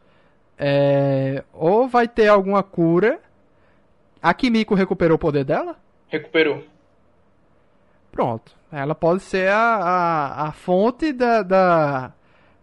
[0.58, 3.20] é, ou vai ter alguma cura.
[4.20, 5.76] A Kimiko recuperou o poder dela?
[6.08, 6.64] Recuperou.
[8.10, 8.52] Pronto.
[8.72, 12.12] Ela pode ser a, a, a fonte da, da,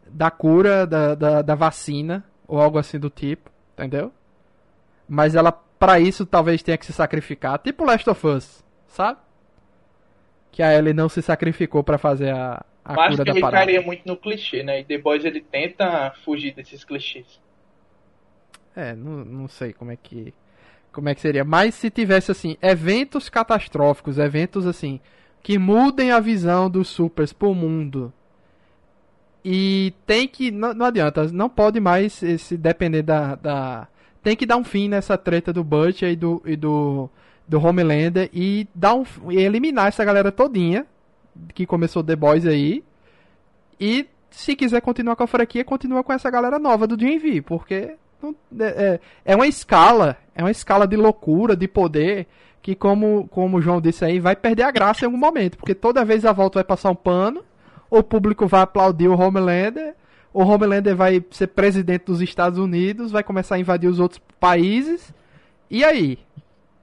[0.05, 4.11] da cura, da, da, da vacina, ou algo assim do tipo, entendeu?
[5.07, 9.19] Mas ela, pra isso, talvez tenha que se sacrificar, tipo Last of Us, sabe?
[10.51, 13.32] Que a Ellie não se sacrificou pra fazer a, a Mas acho cura que da
[13.32, 13.65] ele parada.
[13.65, 14.80] cairia muito no clichê, né?
[14.80, 17.39] E The Boys ele tenta fugir desses clichês.
[18.76, 20.34] É, não, não sei como é que.
[20.91, 21.43] Como é que seria.
[21.43, 24.99] Mas se tivesse, assim, eventos catastróficos, eventos assim,
[25.41, 28.13] que mudem a visão dos supers pro mundo.
[29.43, 30.51] E tem que.
[30.51, 33.88] Não, não adianta, não pode mais se depender da, da.
[34.26, 36.41] Tem que dar um fim nessa treta do Butcher e do.
[36.45, 37.09] E do
[37.47, 40.86] do Homelander e dar um, e eliminar essa galera todinha
[41.53, 42.84] que começou The Boys aí.
[43.80, 47.95] E se quiser continuar com a franquia, continua com essa galera nova do DMV, porque
[48.23, 52.28] é, é, é uma escala, é uma escala de loucura, de poder,
[52.61, 55.76] que como, como o João disse aí, vai perder a graça em algum momento, porque
[55.76, 57.43] toda vez a volta vai passar um pano,
[57.89, 59.93] o público vai aplaudir o Homelander,
[60.36, 65.13] o Homelander vai ser presidente dos Estados Unidos, vai começar a invadir os outros países,
[65.71, 66.19] e aí?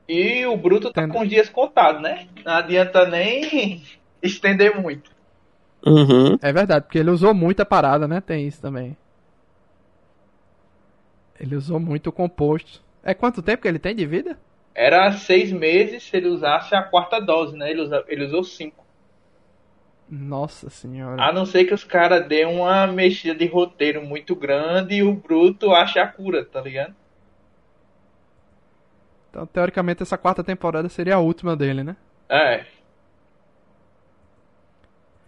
[0.08, 2.28] E o Bruto tá com os dias contados, né?
[2.46, 3.82] Não adianta nem
[4.22, 5.10] estender muito.
[5.84, 6.38] Uhum.
[6.40, 8.22] É verdade, porque ele usou muita parada, né?
[8.22, 8.96] Tem isso também.
[11.38, 12.82] Ele usou muito o composto.
[13.04, 14.38] É quanto tempo que ele tem de vida?
[14.74, 17.70] Era seis meses se ele usasse a quarta dose, né?
[17.70, 18.81] Ele, usa, ele usou cinco.
[20.14, 21.22] Nossa senhora.
[21.22, 25.14] A não ser que os caras dêem uma mexida de roteiro muito grande e o
[25.14, 26.94] Bruto ache a cura, tá ligado?
[29.30, 31.96] Então, teoricamente, essa quarta temporada seria a última dele, né?
[32.28, 32.66] É.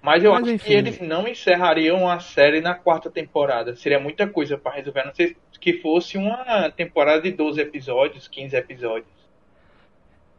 [0.02, 0.66] Mas eu Mas, acho enfim.
[0.66, 3.74] que eles não encerrariam a série na quarta temporada.
[3.74, 5.00] Seria muita coisa para resolver.
[5.00, 9.13] A não ser que fosse uma temporada de 12 episódios, 15 episódios.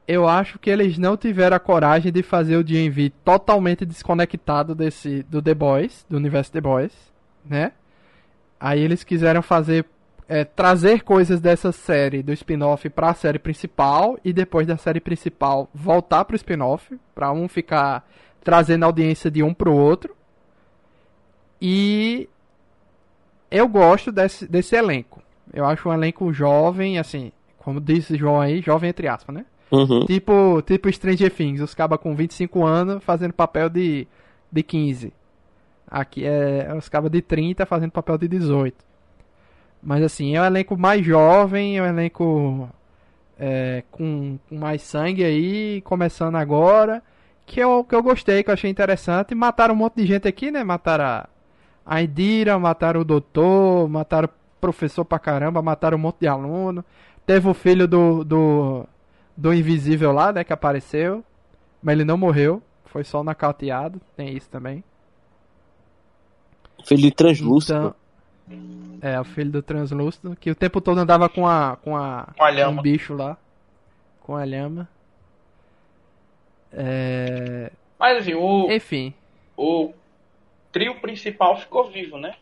[0.08, 5.24] Eu acho que eles não tiveram a coragem de fazer o DMV totalmente desconectado desse
[5.24, 6.94] do The Boys, do universo The Boys,
[7.44, 7.72] né?
[8.60, 9.86] Aí eles quiseram fazer
[10.28, 15.00] é, trazer coisas dessa série do spin-off para a série principal e depois da série
[15.00, 18.08] principal voltar para o spin-off, para um ficar
[18.44, 20.16] trazendo audiência de um para o outro.
[21.62, 22.30] E
[23.50, 25.22] eu gosto desse, desse elenco.
[25.54, 29.46] Eu acho um elenco jovem, assim, como disse João aí, jovem entre aspas, né?
[29.72, 30.06] Uhum.
[30.06, 34.08] Tipo, tipo Stranger Things, os cabas com 25 anos fazendo papel de,
[34.52, 35.14] de 15.
[35.88, 38.76] Aqui é os cabas de 30 fazendo papel de 18.
[39.82, 42.70] Mas assim, é um elenco mais jovem, é um elenco
[43.40, 47.04] é, com, com, mais sangue aí, começando agora.
[47.46, 49.36] Que eu, que eu gostei, que eu achei interessante.
[49.36, 50.64] Mataram um monte de gente aqui, né?
[50.64, 51.30] Mataram a,
[51.86, 56.84] a Indira, mataram o doutor, mataram o professor pra caramba, mataram um monte de aluno.
[57.24, 58.88] Teve o filho do, do,
[59.36, 60.44] do Invisível lá, né?
[60.44, 61.24] Que apareceu.
[61.82, 62.62] Mas ele não morreu.
[62.86, 64.00] Foi só nacauteado.
[64.16, 64.84] Tem isso também.
[66.86, 67.78] Filho de translúcido.
[67.78, 67.96] Então,
[69.02, 72.44] é, o filho do translúcido, que o tempo todo andava com a com a, com
[72.44, 72.80] a lhama.
[72.80, 73.38] um bicho lá,
[74.22, 74.88] com a lhama.
[76.72, 77.72] É...
[78.00, 79.14] Mas assim, o enfim,
[79.58, 79.94] o
[80.72, 82.36] trio principal ficou vivo, né?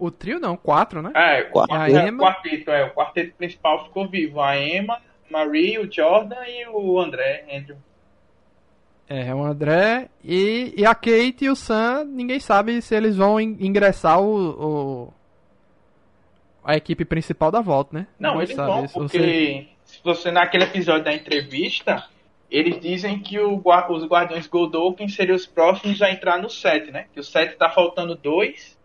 [0.00, 1.12] O trio não, quatro, né?
[1.14, 2.24] É, o quarteto, é, Emma...
[2.24, 4.40] quarteto, é, o quarteto principal ficou vivo.
[4.40, 4.98] A Emma,
[5.30, 7.76] Marie, o Jordan e o André, Andrew.
[9.06, 13.16] É, é, o André e, e a Kate e o Sam, ninguém sabe se eles
[13.16, 15.12] vão ingressar o, o
[16.64, 18.06] a equipe principal da volta, né?
[18.18, 18.94] Não, ninguém eles vão, isso.
[18.94, 19.68] porque você...
[19.84, 22.04] se você naquele episódio da entrevista,
[22.50, 27.06] eles dizem que o, os Guardiões Goldoken seriam os próximos a entrar no set, né?
[27.12, 28.78] Que o set tá faltando dois,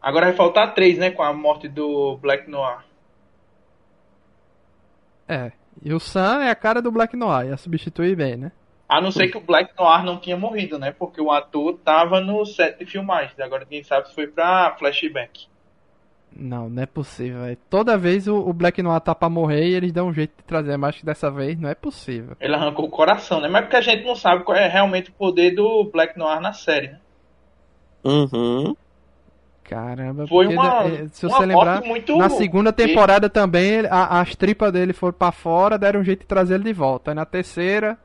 [0.00, 1.10] agora vai faltar três, né?
[1.10, 2.78] Com a morte do Black Noir.
[5.28, 8.52] É, e o Sam é a cara do Black Noir, ia substituir bem, né?
[8.88, 10.92] A não ser que o Black Noir não tinha morrido, né?
[10.92, 13.38] Porque o ator tava no set de filmagens.
[13.40, 15.48] Agora quem sabe se foi pra flashback.
[16.38, 17.42] Não, não é possível.
[17.42, 17.58] Véio.
[17.68, 20.44] Toda vez o, o, Black Noir tá pra morrer e eles dão um jeito de
[20.44, 22.36] trazer, mas que dessa vez não é possível.
[22.38, 23.48] Ele arrancou o coração, né?
[23.48, 26.52] Mas porque a gente não sabe qual é realmente o poder do Black Noir na
[26.52, 27.00] série, né?
[28.04, 28.76] Uhum.
[29.68, 32.16] Caramba, foi uma, eh, se você lembrar, muito...
[32.16, 36.26] na segunda temporada também a, as tripas dele foram para fora, deram um jeito de
[36.26, 37.10] trazer ele de volta.
[37.10, 37.98] Aí na terceira,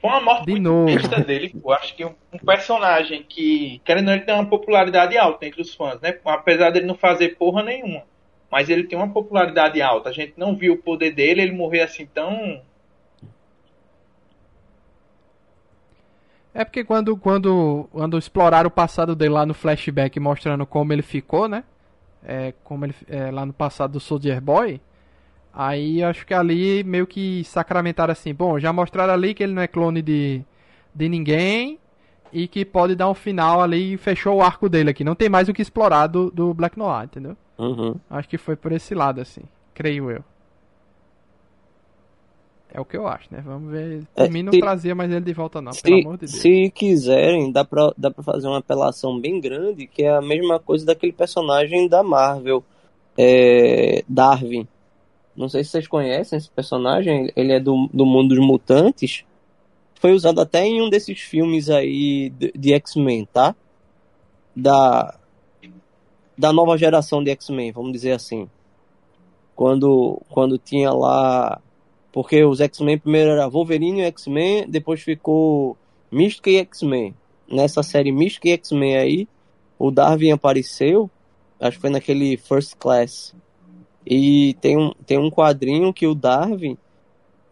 [0.00, 1.54] foi uma morte de muito besta dele.
[1.62, 5.74] Eu acho que um, um, personagem que, querendo ele, tem uma popularidade alta entre os
[5.74, 6.18] fãs, né?
[6.24, 8.02] Apesar dele não fazer porra nenhuma.
[8.50, 10.08] Mas ele tem uma popularidade alta.
[10.08, 12.62] A gente não viu o poder dele, ele morrer assim tão.
[16.52, 21.02] É porque quando, quando, quando exploraram o passado dele lá no flashback, mostrando como ele
[21.02, 21.64] ficou, né?
[22.24, 24.80] É, como ele é, lá no passado do Soldier Boy,
[25.52, 29.62] Aí acho que ali meio que sacramentaram assim, bom, já mostraram ali que ele não
[29.62, 30.44] é clone de,
[30.94, 31.78] de ninguém
[32.32, 35.02] e que pode dar um final ali e fechou o arco dele aqui.
[35.02, 37.36] Não tem mais o que explorar do, do Black Noir, entendeu?
[37.58, 37.96] Uhum.
[38.08, 39.42] Acho que foi por esse lado, assim,
[39.74, 40.24] creio eu.
[42.72, 43.42] É o que eu acho, né?
[43.44, 44.02] Vamos ver.
[44.14, 46.26] Por É, mim não se- trazia mais ele de volta, não, Se, pelo amor de
[46.26, 46.32] Deus.
[46.40, 50.58] se quiserem, dá pra, dá pra fazer uma apelação bem grande, que é a mesma
[50.60, 52.62] coisa daquele personagem da Marvel,
[53.18, 54.68] é, Darwin.
[55.36, 59.24] Não sei se vocês conhecem esse personagem, ele é do, do mundo dos mutantes.
[59.96, 63.54] Foi usado até em um desses filmes aí de, de X-Men, tá?
[64.54, 65.14] Da,
[66.36, 68.48] da nova geração de X-Men, vamos dizer assim.
[69.54, 71.60] Quando, quando tinha lá
[72.12, 75.76] porque os X-Men primeiro era Wolverine e X-Men, depois ficou
[76.10, 77.14] Mística e X-Men.
[77.48, 79.28] Nessa série Mística e X-Men aí,
[79.78, 81.10] o Darwin apareceu,
[81.58, 83.34] acho que foi naquele First Class.
[84.04, 86.76] E tem um, tem um quadrinho que o Darwin,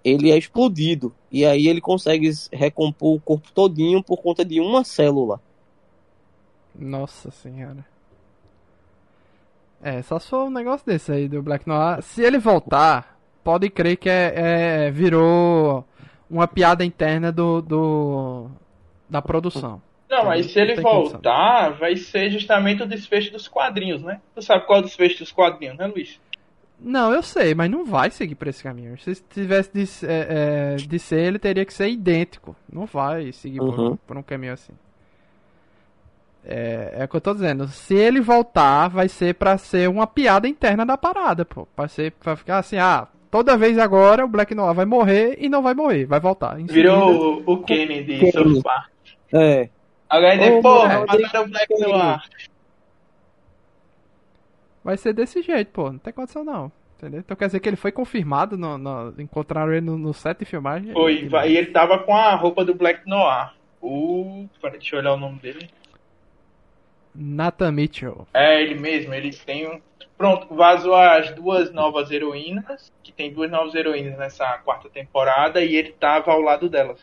[0.05, 1.15] ele é explodido.
[1.31, 5.41] E aí ele consegue recompor o corpo todinho por conta de uma célula.
[6.75, 7.85] Nossa senhora.
[9.83, 12.03] É, só se for um negócio desse aí do Black Noir.
[12.03, 15.85] Se ele voltar, pode crer que é, é- virou
[16.31, 18.51] uma piada interna do, do
[19.09, 19.81] da produção.
[20.11, 21.13] Não, mas se ele tem condição.
[21.13, 24.21] voltar, vai ser justamente o desfecho dos quadrinhos, né?
[24.35, 26.19] Tu sabe qual é o desfecho dos quadrinhos, né, Luiz?
[26.81, 28.97] Não, eu sei, mas não vai seguir por esse caminho.
[29.01, 32.55] Se tivesse de, é, é, de ser, ele teria que ser idêntico.
[32.73, 33.97] Não vai seguir por, um, Uhum.
[34.07, 34.73] por um caminho assim.
[36.45, 37.67] É, é o que eu tô dizendo.
[37.69, 41.67] Se ele voltar, vai ser pra ser uma piada interna da parada, pô.
[41.77, 45.49] Pra, ser, pra ficar assim, ah, toda vez agora o Black Noir vai morrer e
[45.49, 46.59] não vai morrer, vai voltar.
[46.61, 48.33] Em seguida- Virou o, o Kennedy Kennedy.
[48.33, 48.91] South Park.
[49.33, 49.69] É.
[50.09, 52.21] Alguém diz, porra, mataram o Black Noir.
[54.83, 55.91] Vai ser desse jeito, pô.
[55.93, 56.73] Não tem condição não.
[56.97, 57.21] Entendeu?
[57.21, 60.45] Então quer dizer que ele foi confirmado, no, no- encontraram ele no, no set de
[60.45, 60.93] filmagem.
[60.93, 63.53] Foi, e ele tava com a roupa do Black Noir.
[63.81, 64.49] O.
[64.61, 65.69] Peraí, deixa eu olhar o nome dele.
[67.19, 68.29] Nathan Mitchell.
[68.33, 69.81] É ele mesmo, ele tem um.
[70.17, 75.77] Pronto, vazou as duas novas heroínas, que tem duas novas heroínas nessa quarta temporada, e
[75.77, 77.01] ele tava ao lado delas.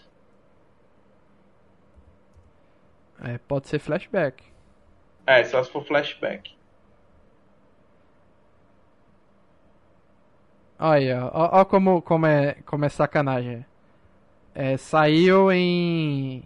[3.23, 4.43] É, pode ser flashback.
[5.25, 6.55] É, só se for flashback.
[10.77, 13.65] Olha, ó, ó como, como, é, como é sacanagem.
[14.53, 16.43] É, saiu em.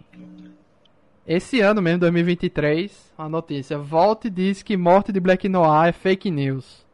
[1.32, 3.78] Esse ano mesmo, 2023, a notícia.
[3.78, 6.84] Volt diz que morte de Black Noir é fake news.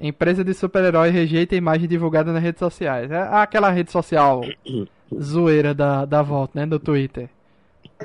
[0.00, 3.12] Empresa de super-herói rejeita a imagem divulgada nas redes sociais.
[3.12, 4.40] É aquela rede social
[5.16, 6.66] zoeira da, da Volt, né?
[6.66, 7.30] Do Twitter.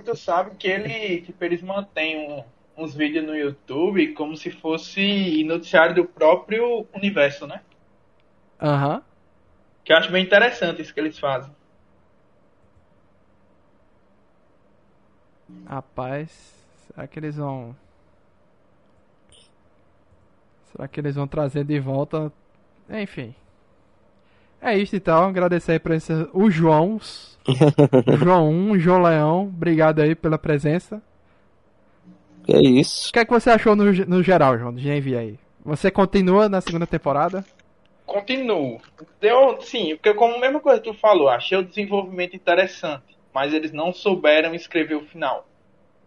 [0.06, 2.44] Tu sabe que ele, tipo, eles mantêm um-
[2.84, 7.62] uns vídeos no YouTube como se fosse noticiário do próprio universo, né?
[8.62, 9.02] Aham.
[9.84, 11.52] Que eu acho bem interessante isso que eles fazem.
[15.66, 16.54] Rapaz,
[16.88, 17.76] será que eles vão.
[20.72, 22.32] Será que eles vão trazer de volta?
[22.90, 23.34] Enfim.
[24.62, 27.40] É isso então, agradecer aí por esse, os Joãos.
[28.18, 31.02] João 1, João Leão, obrigado aí pela presença.
[32.44, 33.10] Que é isso.
[33.10, 35.40] O que é que você achou no, no geral, João, do GNV aí?
[35.64, 37.46] Você continua na segunda temporada?
[38.06, 38.82] Continuo.
[39.22, 43.54] Deu, sim, porque como a mesma coisa que tu falou, achei o desenvolvimento interessante, mas
[43.54, 45.48] eles não souberam escrever o final.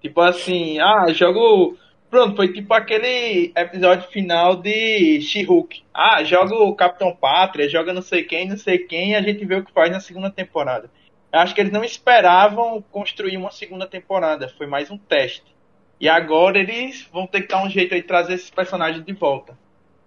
[0.00, 1.76] Tipo assim, ah, jogo.
[2.10, 5.82] Pronto, foi tipo aquele episódio final de She-Hulk.
[5.94, 9.44] Ah, joga o Capitão Pátria, joga não sei quem, não sei quem, e a gente
[9.46, 10.90] vê o que faz na segunda temporada.
[11.32, 15.54] Eu acho que eles não esperavam construir uma segunda temporada, foi mais um teste.
[15.98, 19.56] E agora eles vão ter que dar um jeito de trazer esses personagens de volta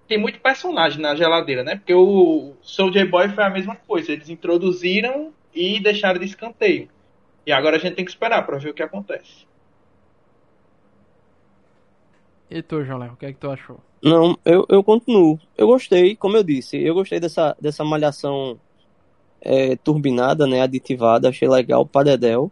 [0.08, 1.76] tem muito personagem na geladeira, né?
[1.76, 4.12] Porque o Soldier Boy foi a mesma coisa.
[4.12, 6.90] Eles introduziram e deixaram de escanteio.
[7.46, 9.46] E agora a gente tem que esperar pra ver o que acontece.
[12.50, 13.80] E tu, João Leão, o que é que tu achou?
[14.02, 15.40] Não, eu, eu continuo.
[15.58, 18.60] Eu gostei, como eu disse, eu gostei dessa, dessa malhação
[19.42, 22.52] é, turbinada, né, aditivada, achei legal, padedel.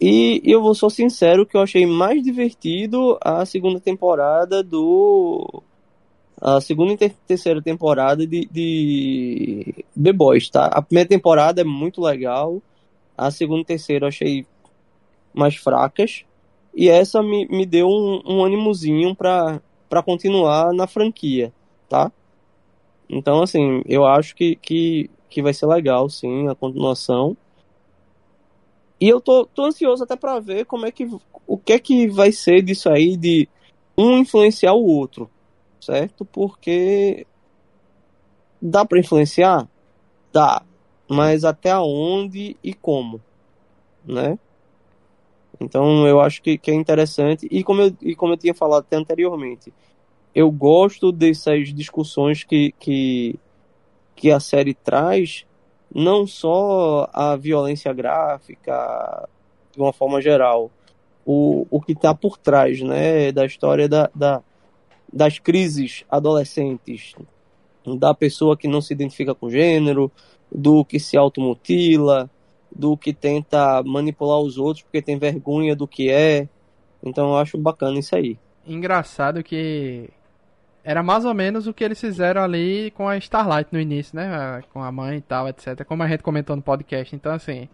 [0.00, 5.62] E eu vou ser sincero que eu achei mais divertido a segunda temporada do...
[6.40, 10.66] A segunda e ter- terceira temporada de, de The Boys, tá?
[10.66, 12.60] A primeira temporada é muito legal,
[13.16, 14.46] a segunda e terceira eu achei
[15.32, 16.24] mais fracas.
[16.74, 21.52] E essa me, me deu um, um animozinho pra, pra continuar na franquia,
[21.88, 22.10] tá?
[23.08, 27.36] Então, assim, eu acho que, que, que vai ser legal, sim, a continuação.
[29.00, 31.08] E eu tô, tô ansioso até pra ver como é que,
[31.46, 33.48] o que é que vai ser disso aí de
[33.96, 35.30] um influenciar o outro,
[35.80, 36.24] certo?
[36.24, 37.26] Porque
[38.60, 39.68] dá pra influenciar?
[40.32, 40.62] Dá.
[41.08, 43.20] Mas até onde e como,
[44.04, 44.38] né?
[45.60, 47.46] Então eu acho que, que é interessante.
[47.50, 49.72] E como, eu, e como eu tinha falado até anteriormente,
[50.34, 53.38] eu gosto dessas discussões que, que,
[54.16, 55.46] que a série traz
[55.94, 59.28] não só a violência gráfica
[59.72, 60.70] de uma forma geral,
[61.24, 64.42] o, o que está por trás né, da história da, da,
[65.12, 67.14] das crises adolescentes,
[67.98, 70.10] da pessoa que não se identifica com gênero,
[70.54, 72.30] do que se automutila,
[72.74, 76.48] do que tenta manipular os outros porque tem vergonha do que é.
[77.02, 78.38] Então eu acho bacana isso aí.
[78.66, 80.08] Engraçado que
[80.82, 84.62] era mais ou menos o que eles fizeram ali com a Starlight no início, né?
[84.72, 85.84] Com a mãe e tal, etc.
[85.84, 87.14] Como a gente comentou no podcast.
[87.16, 87.68] Então, assim,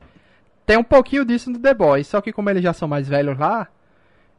[0.65, 2.07] tem um pouquinho disso no The Boys.
[2.07, 3.69] Só que como eles já são mais velhos lá,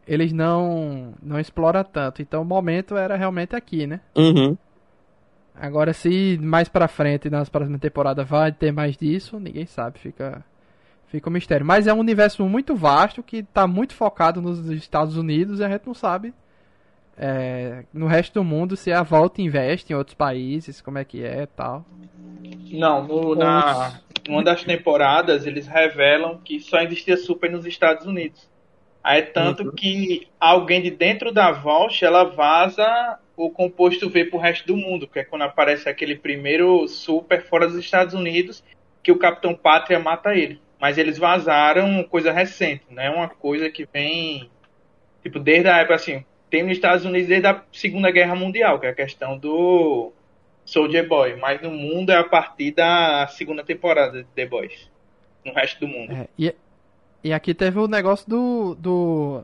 [0.08, 2.22] eles não não exploram tanto.
[2.22, 4.00] Então o momento era realmente aqui, né?
[4.16, 4.58] Uhum.
[5.56, 9.99] Agora, se mais pra frente, nas próximas temporadas, vai ter mais disso, ninguém sabe.
[9.99, 10.43] Fica,
[11.08, 11.66] fica um mistério.
[11.66, 15.70] Mas é um universo muito vasto que tá muito focado nos Estados Unidos e a
[15.70, 16.34] gente não sabe
[17.18, 21.24] é, no resto do mundo se a Volta investe em outros países, como é que
[21.24, 21.86] é e tal.
[22.72, 28.49] Não, no, na uma das temporadas eles revelam que só existia super nos Estados Unidos.
[29.04, 29.72] Aí é tanto uhum.
[29.72, 35.07] que alguém de dentro da Vault, ela vaza o composto V pro resto do mundo,
[35.07, 38.63] que é quando aparece aquele primeiro super fora dos Estados Unidos,
[39.01, 40.59] que o Capitão Pátria mata ele.
[40.79, 44.49] Mas eles vazaram coisa recente, não é uma coisa que vem
[45.21, 48.88] tipo desde a época assim, tem nos Estados Unidos desde a Segunda Guerra Mundial, que
[48.88, 50.11] é a questão do
[50.65, 54.89] Soldier Boy, mas no mundo é a partir da segunda temporada de The Boys.
[55.45, 56.13] No resto do mundo.
[56.13, 56.53] É, e,
[57.23, 59.43] e aqui teve o negócio do, do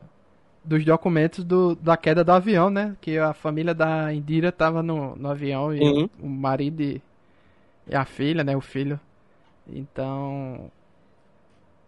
[0.68, 2.94] dos documentos do, da queda do avião, né?
[3.00, 6.10] Que a família da Indira tava no, no avião e uhum.
[6.20, 7.00] o, o, marido e,
[7.88, 8.54] e, a filha, né?
[8.54, 9.00] O filho.
[9.66, 10.70] Então.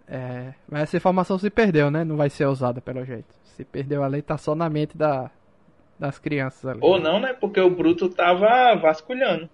[0.09, 2.05] É, mas essa informação se perdeu, né?
[2.05, 3.28] Não vai ser usada pelo jeito.
[3.57, 5.31] Se perdeu a lei, tá só na mente da,
[5.99, 6.81] das crianças ali.
[6.83, 7.35] Ou não, né?
[7.35, 9.49] Porque o Bruto tava vasculhando.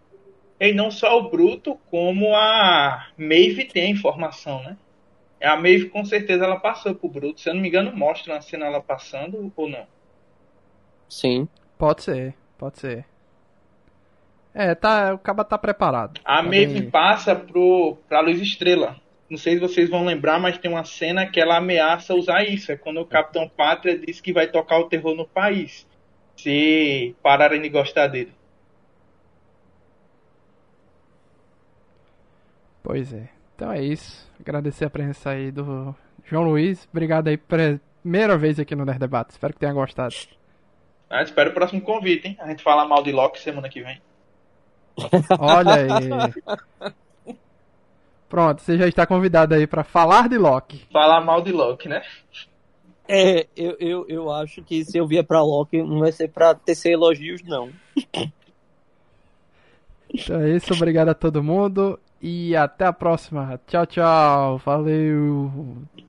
[0.59, 4.77] E não só o Bruto, como a Maeve tem a informação, né?
[5.43, 7.41] A Maeve com certeza ela passou pro Bruto.
[7.41, 9.87] Se eu não me engano, mostra uma cena ela passando ou não.
[11.09, 11.49] Sim.
[11.79, 13.05] Pode ser, pode ser.
[14.55, 16.21] É, tá, o caba tá preparado.
[16.25, 16.91] A tá Maeve bem...
[16.91, 18.97] passa pro, pra Luz Estrela.
[19.29, 22.73] Não sei se vocês vão lembrar, mas tem uma cena que ela ameaça usar isso.
[22.73, 25.87] É quando o Capitão Pátria diz que vai tocar o terror no país.
[26.37, 28.33] Se pararem de gostar dele.
[32.83, 33.29] Pois é.
[33.55, 34.26] Então é isso.
[34.41, 36.89] Agradecer a presença aí do João Luiz.
[36.91, 39.31] Obrigado aí pela primeira vez aqui no Nerd Debate.
[39.31, 40.15] Espero que tenha gostado.
[41.09, 42.37] Ah, espero o próximo convite, hein?
[42.41, 44.01] A gente fala mal de Loki semana que vem.
[45.39, 47.35] Olha aí.
[48.29, 50.85] Pronto, você já está convidado aí para falar de Loki.
[50.93, 52.03] Falar mal de Loki, né?
[53.09, 56.55] É, eu, eu, eu acho que se eu vier pra Loki, não vai ser pra
[56.55, 57.71] tecer elogios, não.
[60.13, 63.61] Então é isso, obrigado a todo mundo e até a próxima.
[63.67, 64.59] Tchau, tchau.
[64.59, 65.87] Valeu.